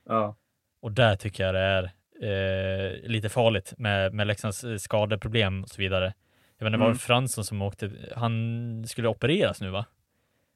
[0.09, 0.37] Ja.
[0.81, 1.85] Och där tycker jag det är
[2.23, 6.15] eh, lite farligt med, med Leksands eh, skadeproblem och så vidare.
[6.59, 6.97] Jag vet inte, var Mm.
[6.97, 7.91] det Fransson som åkte?
[8.17, 9.87] Han skulle opereras nu va?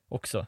[0.09, 0.47] Också.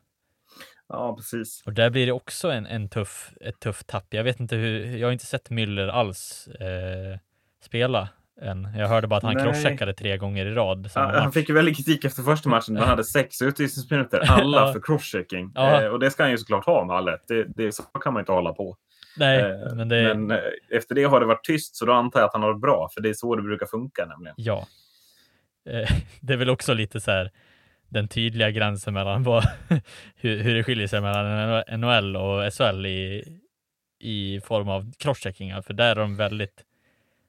[0.89, 1.63] ja, precis.
[1.67, 4.07] Och där blir det också en, en tuff, ett tufft tapp.
[4.15, 7.19] Jag vet inte hur, jag har inte sett Müller alls eh,
[7.61, 8.09] spela
[8.43, 8.69] än.
[8.77, 9.45] Jag hörde bara att han Nej.
[9.45, 10.91] crosscheckade tre gånger i rad.
[10.91, 12.77] samma Han, fick ju väldigt kritik efter första matchen.
[12.77, 14.73] Han hade sex utvisningsminuter, alla Ja.
[14.73, 15.53] för crosschecking.
[15.55, 15.83] Ja.
[15.83, 17.05] Eh, och det ska han ju såklart ha med all.
[17.29, 18.77] Det, det, så kan man inte hålla på.
[19.17, 20.39] Nej, Eh, men det, Men eh,
[20.71, 22.89] efter det har det varit tyst, så då antar jag att han har varit bra.
[22.95, 24.35] För det är så det brukar funka nämligen.
[24.39, 24.67] ja.
[25.71, 25.89] Eh,
[26.21, 27.31] det är väl också lite så här
[27.89, 29.45] den tydliga gränsen mellan vad,
[30.17, 33.25] hur, hur det skiljer sig mellan NHL och SHL i,
[34.01, 35.63] i form av crosscheckingar.
[35.63, 36.65] För där är de väldigt,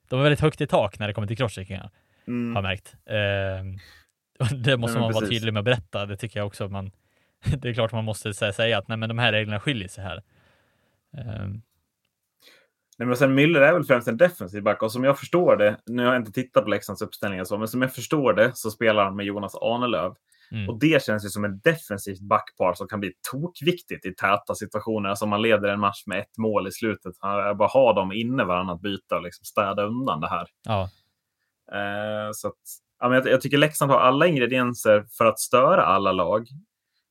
[0.10, 1.82] de är väldigt högt i tak när det kommer till crosscheckingar.
[1.82, 1.92] har
[2.34, 2.56] Mm.
[2.56, 2.96] jag märkt.
[3.06, 5.30] Eh, det måste men man vara precis.
[5.30, 6.06] tydlig med att berätta.
[6.06, 6.92] Det tycker jag också man,
[7.58, 10.04] det är klart man måste säga, säga att nej, men de här reglerna skiljer sig
[10.04, 10.24] här.
[11.18, 11.48] Eh,
[12.98, 15.78] Nej, men sen Müller är väl främst en defensiv back och som jag förstår det,
[15.86, 18.72] nu har jag inte tittat på Leksands uppställningar så, men som jag förstår det så
[18.72, 20.16] spelar han med Jonas Ahnelöv.
[20.52, 20.70] Mm.
[20.70, 25.10] Och det känns ju som ett defensivt backpar som kan bli tokviktigt i täta situationer.
[25.10, 27.14] Alltså man leder en match med ett mål i slutet.
[27.22, 30.48] Jag bara ha dem inne varannat byte och liksom städa undan det här.
[30.64, 30.90] Ja,
[31.72, 32.54] Eh, så att,
[33.00, 36.48] ja, men jag, jag tycker Leksand har alla ingredienser för att störa alla lag.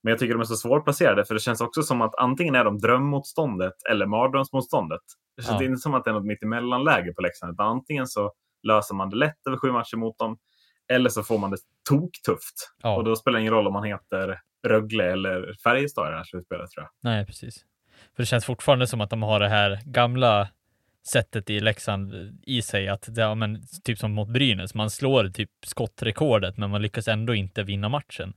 [0.03, 2.65] Men jag tycker de är så svårplacerade för det känns också som att antingen är
[2.65, 5.01] de drömmotståndet eller mardrömsmotståndet.
[5.37, 5.67] Det känns Ja.
[5.67, 7.53] inte som att det är något mittemellanläge på Leksand.
[7.53, 8.33] Utan antingen så
[8.63, 10.39] löser man det lätt över sju matcher mot dem
[10.89, 11.59] eller så får man det
[11.89, 12.73] toktufft.
[12.83, 12.97] ja.
[12.97, 16.25] Och då spelar det ingen roll om man heter Rögle eller Färjestad i det här
[16.25, 17.13] slutspelet tror jag.
[17.13, 17.65] nej precis.
[18.17, 20.49] För det känns fortfarande som att de har det här gamla
[21.09, 25.29] sättet i Leksand i sig att det, ja, men, typ som mot Brynäs, man slår
[25.29, 28.35] typ skottrekordet men man lyckas ändå inte vinna matchen.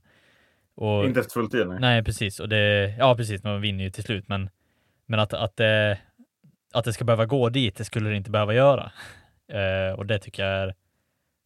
[0.74, 1.68] Och, Inte efter full tid.
[1.68, 1.80] Nej.
[1.80, 2.40] Nej, precis.
[2.40, 3.42] Och det, ja, precis.
[3.42, 4.50] Man vinner ju till slut, men,
[5.06, 5.98] men att, att, det,
[6.72, 8.92] att det ska behöva gå dit, det skulle det inte behöva göra.
[9.52, 10.74] Eh, och det tycker jag är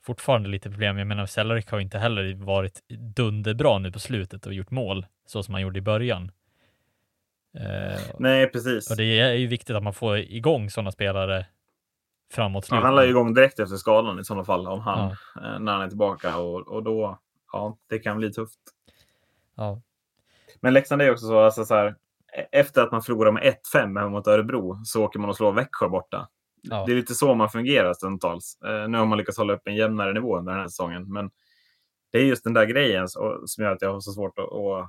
[0.06, 0.98] fortfarande lite problem.
[0.98, 2.80] Jag menar, Cellarik har inte heller varit
[3.16, 6.30] dunderbra nu på slutet och gjort mål så som han gjorde i början.
[7.58, 8.90] Eh, Nej, precis.
[8.90, 11.46] och det är ju viktigt att man får igång sådana spelare
[12.32, 15.40] framåt Ja, han lär ju igång direkt efter skadan i sådana fall om han, Ja.
[15.54, 16.36] eh, när han är tillbaka.
[16.38, 17.18] Och, och då,
[17.52, 18.58] ja, det kan bli tufft.
[19.56, 19.82] Ja,
[20.60, 21.86] Men Leksand är också så, alltså så här,
[22.36, 25.52] e- efter att man förlorar med 1-5 hemma mot Örebro så åker man och slår
[25.52, 26.28] Växjö borta.
[26.70, 28.58] Ja, Det är lite så man fungerar stundtals.
[28.64, 31.12] Eh, nu har man lyckats hålla upp en jämnare nivå under den här säsongen.
[31.12, 31.30] Men
[32.12, 34.84] det är just den där grejen som gör att jag har så svårt att, att,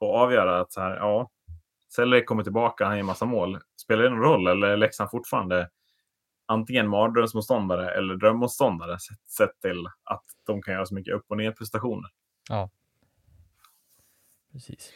[0.00, 1.30] att avgöra att så här, ja,
[1.88, 3.58] Celler kommer tillbaka, han gör massa mål.
[3.76, 5.70] Spelar det någon roll eller är Leksand fortfarande
[6.46, 11.36] antingen mardrömsmotståndare eller drömmotståndare sett, sett till att de kan göra så mycket upp och
[11.36, 12.10] ner prestationer.
[14.52, 14.92] precis.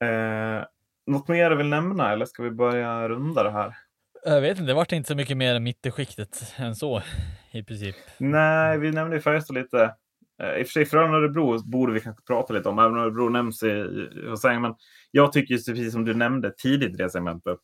[0.00, 0.64] Eh,
[1.06, 3.76] något mer du vill nämna eller ska vi börja runda det här?
[4.24, 7.02] Jag vet inte, det vart inte så mycket mer mitt i skiktet än så
[7.50, 7.96] i princip.
[8.18, 9.94] Nej, vi nämnde ju Färjestad lite.
[10.42, 12.92] Eh, I och för sig Frölunda och Örebro borde vi kanske prata lite om, även
[12.92, 14.74] om Örebro nämns i, i hos Eng, Men
[15.10, 17.58] jag tycker just precis som du nämnde tidigt i det segmentet.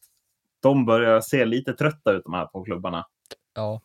[0.62, 3.06] De börjar se lite trötta ut de här två klubbarna.
[3.54, 3.80] Ja,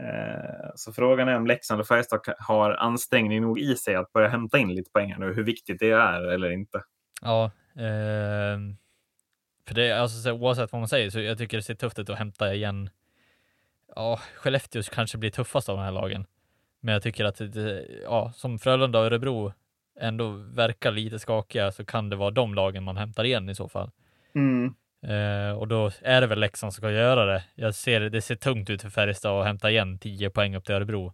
[0.00, 4.28] Eh, så frågan är om Leksand och Färjestad har ansträngning nog i sig att börja
[4.28, 5.32] hämta in lite poäng nu.
[5.34, 6.82] Hur viktigt det är eller inte.
[7.22, 8.76] Ja, ehm,
[9.68, 12.10] för det, alltså så, oavsett vad man säger så jag tycker det ser tufft ut
[12.10, 12.90] att hämta igen.
[13.96, 16.26] Ja, Skellefteå kanske blir tuffast av de här lagen.
[16.80, 17.40] Men jag tycker att
[18.04, 19.52] ja, som Frölunda och Örebro
[20.00, 23.68] ändå verkar lite skakiga så kan det vara de lagen man hämtar igen i så
[23.68, 23.90] fall.
[24.34, 24.74] Mm.
[25.02, 27.44] Eh, och då är det väl Leksand som ska göra det.
[27.54, 30.74] Jag ser det ser tungt ut för Färjestad att hämta igen 10 poäng upp till
[30.74, 31.12] Örebro.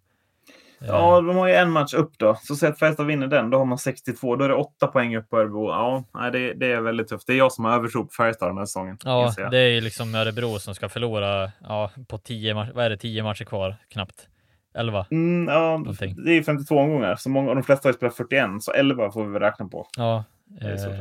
[0.88, 2.36] Ja, de har ju en match upp då.
[2.42, 4.36] Så säg att Färjestad vinner den, då har man 62.
[4.36, 5.68] Då är det 8 poäng upp på Örebro.
[5.68, 7.26] Ja, det, det är väldigt tufft.
[7.26, 8.98] Det är jag som har övertro på Färjestad den här säsongen.
[9.04, 12.72] Ja, det är ju liksom Örebro som ska förlora ja, på 10 matcher.
[12.74, 12.96] Vad är det?
[12.96, 14.28] 10 matcher kvar knappt.
[14.74, 15.06] 11.
[15.10, 16.24] Mm, ja, Någonting.
[16.24, 18.72] det är ju 52 omgångar, så många, och de flesta har ju spelat 41, så
[18.72, 19.86] 11 får vi väl räkna på.
[19.96, 20.98] Ja, Det är så eh,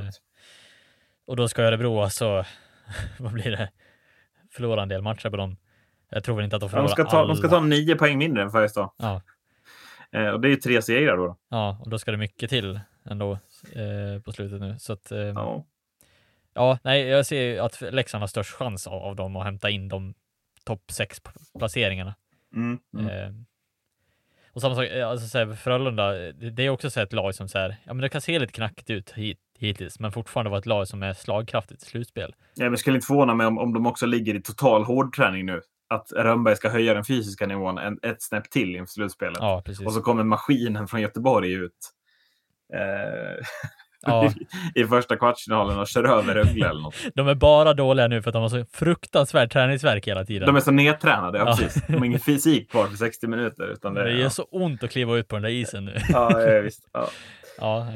[1.28, 2.46] och då ska Örebro alltså,
[3.20, 3.70] vad blir det?
[4.52, 5.58] Förlora en del matcher på dem.
[6.10, 7.58] Jag tror väl inte att de Ja, förlorar de, ska ta, de ska alla.
[7.58, 8.90] ta 9 poäng mindre än Färjestad.
[8.98, 9.22] Ja,
[10.14, 11.38] Eh, och det är ju tre segrar då.
[11.50, 13.32] ja, och då ska det mycket till ändå
[13.76, 14.76] eh, på slutet nu.
[14.80, 15.66] Så att, eh, ja.
[16.54, 16.80] Ja.
[16.84, 19.88] nej, jag ser ju att Leksand har störst chans av, av dem att hämta in
[19.90, 20.14] de
[20.66, 21.22] topp sex
[21.60, 22.16] placeringarna.
[22.56, 23.08] Mm, mm.
[23.08, 23.30] Eh,
[24.54, 27.48] Och samma sak, eh, alltså så här, Frölunda, det, är också så ett lag som
[27.50, 30.60] så här, ja men det kan se lite knackigt ut hit, hittills, men fortfarande vara
[30.60, 32.36] ett lag som är slagkraftigt i slutspel.
[32.56, 35.62] Ja, men skulle inte förvåna mig om, om de också ligger i total hårdträning nu.
[35.94, 39.38] Att Rönnberg ska höja den fysiska nivån en, ett snäpp till inför slutspelet.
[39.40, 39.64] Ja.
[39.86, 41.72] Och så kommer maskinen från Göteborg ut.
[42.74, 43.46] Eh,
[44.06, 44.32] Ja.
[44.76, 46.96] I första kvartsfinalen och kör över Rögle eller något.
[47.16, 50.46] De är bara dåliga nu för att de har så fruktansvärt träningsverk hela tiden.
[50.46, 51.84] De är så nedtränade, ja, precis.
[51.88, 53.68] De har ingen fysik kvar för 60 minuter.
[53.68, 55.98] Utan det, det gör så ont att kliva ut på den där isen nu.
[56.10, 56.90] Ja, ja, visst.
[57.60, 57.88] Ja.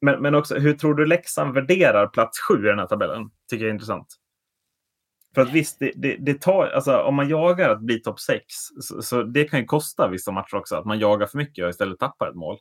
[0.00, 3.30] Men, men också, hur tror du Leksand värderar plats sju i den här tabellen?
[3.50, 4.06] Tycker jag är intressant.
[5.34, 8.44] För att visst, det, det, det tar, alltså, om man jagar att bli topp sex,
[8.80, 11.70] så, så det kan ju kosta vissa matcher också, att man jagar för mycket och
[11.70, 12.58] istället tappar ett mål.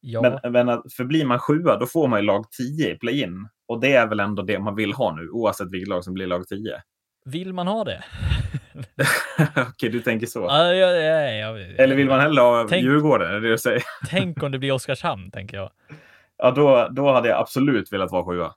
[0.00, 3.48] ja, Men, men förblir man sjua, då får man ju lag 10 i play-in.
[3.68, 6.26] Och det är väl ändå det man vill ha nu, oavsett vilket lag som blir
[6.26, 6.82] lag 10.
[7.24, 8.04] vill man ha det?
[9.68, 10.40] Okej, du tänker så.
[10.40, 13.34] Ja, ja, ja, Eller vill man hellre ha Tänk- Djurgården?
[13.34, 13.80] Är det det?
[14.08, 15.70] Tänk om det blir Oskarshamn, tänker jag.
[16.36, 18.52] Ja, då, då hade jag absolut velat vara sjua.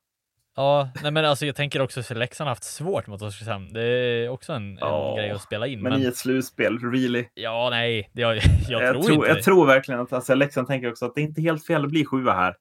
[0.61, 3.73] Ja, nej men alltså jag tänker också att Leksand har haft svårt mot Oskarshamn.
[3.73, 5.81] Det är också en, en Ja, grej att spela in.
[5.81, 7.25] Men, Men, i ett slutspel, really?
[7.33, 8.35] ja, nej, det, jag,
[8.69, 9.41] jag, jag, tror, tror, inte jag det.
[9.43, 12.05] tror verkligen att alltså, Leksand tänker också att det är inte helt fel att bli
[12.05, 12.55] sjua här.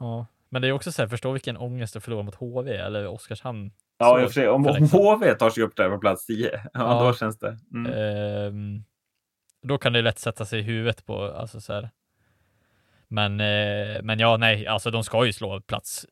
[0.00, 3.06] Ja, men det är också så här, förstå vilken ångest att förlora mot HV eller
[3.06, 3.70] Oskarshamn.
[3.98, 4.48] Ja, i och för sig.
[4.48, 4.88] Om, om.
[4.92, 7.04] HV tar sig upp där på plats 10, ja, Ja.
[7.06, 7.58] då känns det.
[7.74, 7.92] Mm.
[7.92, 8.84] Ehm,
[9.62, 11.90] då kan det lätt sätta sig i huvudet på, alltså så här.
[13.08, 16.06] Men, eh, men ja, nej, alltså de ska ju slå plats,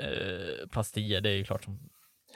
[0.00, 1.78] eh, 10, det är ju klart som.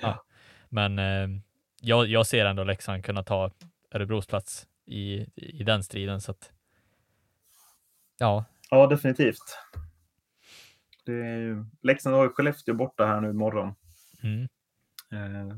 [0.01, 0.09] Ja.
[0.09, 0.25] Ja.
[0.69, 1.41] Men eh,
[1.81, 3.51] jag, jag ser ändå Leksand kunna ta
[3.95, 6.53] Örebros plats i, i den striden, så att.
[8.19, 8.45] Ja,
[8.75, 9.59] Ja, definitivt.
[11.05, 11.65] Det är ju...
[11.83, 13.75] Leksand har ju Skellefteå borta här nu imorgon.
[14.23, 14.49] mm.
[15.13, 15.57] Eh,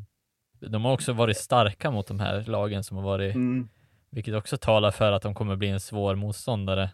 [0.61, 3.68] de har också varit starka mot de här lagen som har varit, mm.
[4.11, 6.90] vilket också talar för att de kommer bli en svår motståndare.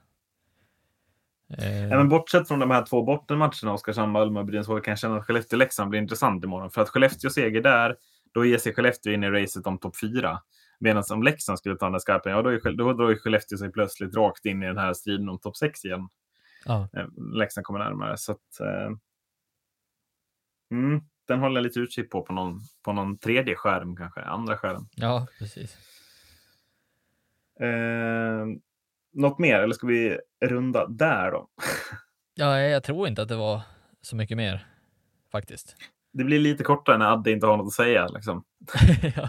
[1.58, 4.98] Eh, Ja, men bortsett från de här två bottenmatcherna, Oskarshamn, Malmö och Brynäs kan jag
[4.98, 6.70] känna att Skellefteå-Leksand blir intressant imorgon.
[6.70, 7.96] För att Skellefteå-seger där,
[8.32, 10.42] då ger sig Skellefteå in i racet om topp fyra.
[10.78, 13.58] Medan om Leksand skulle ta den där skarpen, ja då, är, då drar ju Skellefteå
[13.58, 16.08] sig plötsligt rakt in i den här striden om topp sex igen.
[16.64, 16.88] ja.
[16.92, 18.16] Eh, Leksand kommer närmare.
[18.16, 18.90] Så att, eh,
[20.70, 24.56] mm, den håller jag lite utkik på, på någon, på någon tredje skärm kanske, andra
[24.56, 24.86] skärm.
[24.94, 25.76] ja, precis.
[27.60, 28.46] Eh,
[29.12, 31.48] något mer, eller ska vi runda där då?
[32.34, 33.60] Ja, jag tror inte att det var
[34.02, 34.66] så mycket mer
[35.32, 35.76] faktiskt.
[36.12, 38.06] Det blir lite kortare när Adde inte har något att säga.
[38.06, 38.44] Liksom.
[39.16, 39.28] ja.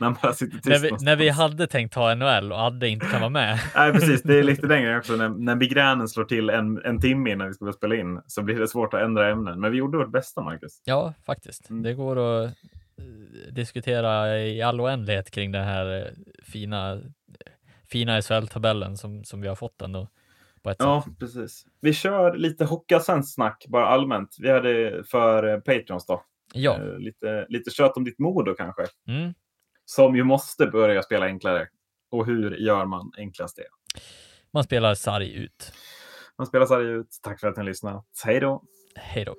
[0.00, 3.58] När vi, när vi hade tänkt ta NHL och Adde inte kan vara med.
[3.74, 4.22] Nej, precis.
[4.22, 5.16] Det är lite längre också.
[5.16, 8.42] När, när migränen slår till en, en timme innan vi ska börja spela in så
[8.42, 9.60] blir det svårt att ändra ämnen.
[9.60, 10.82] Men vi gjorde vårt bästa, Marcus.
[10.84, 11.70] Ja, faktiskt.
[11.70, 11.82] Mm.
[11.82, 12.46] Det går att
[12.98, 16.06] eh, diskutera i all oändlighet kring den här eh,
[16.44, 17.00] fina,
[17.92, 20.08] fina SHL-tabellen som, som vi har fått ändå.
[20.62, 21.18] På ett Ja, sätt.
[21.18, 21.66] precis.
[21.80, 24.36] Vi kör lite Hockeyallsvenskt snack bara allmänt.
[24.38, 26.24] Vi hade för eh, Patreons då.
[26.54, 26.74] Ja.
[26.78, 28.82] Eh, Lite, lite kött om ditt Modo kanske.
[29.08, 29.34] Mm.
[29.84, 31.68] Som ju måste börja spela enklare.
[32.10, 33.64] Och hur gör man enklast det?
[34.52, 35.72] Man spelar sarg ut.
[36.38, 37.08] Man spelar sarg ut.
[37.22, 38.06] Tack för att ni har lyssnat.
[38.24, 38.62] Hej då!
[38.94, 39.36] Hej då.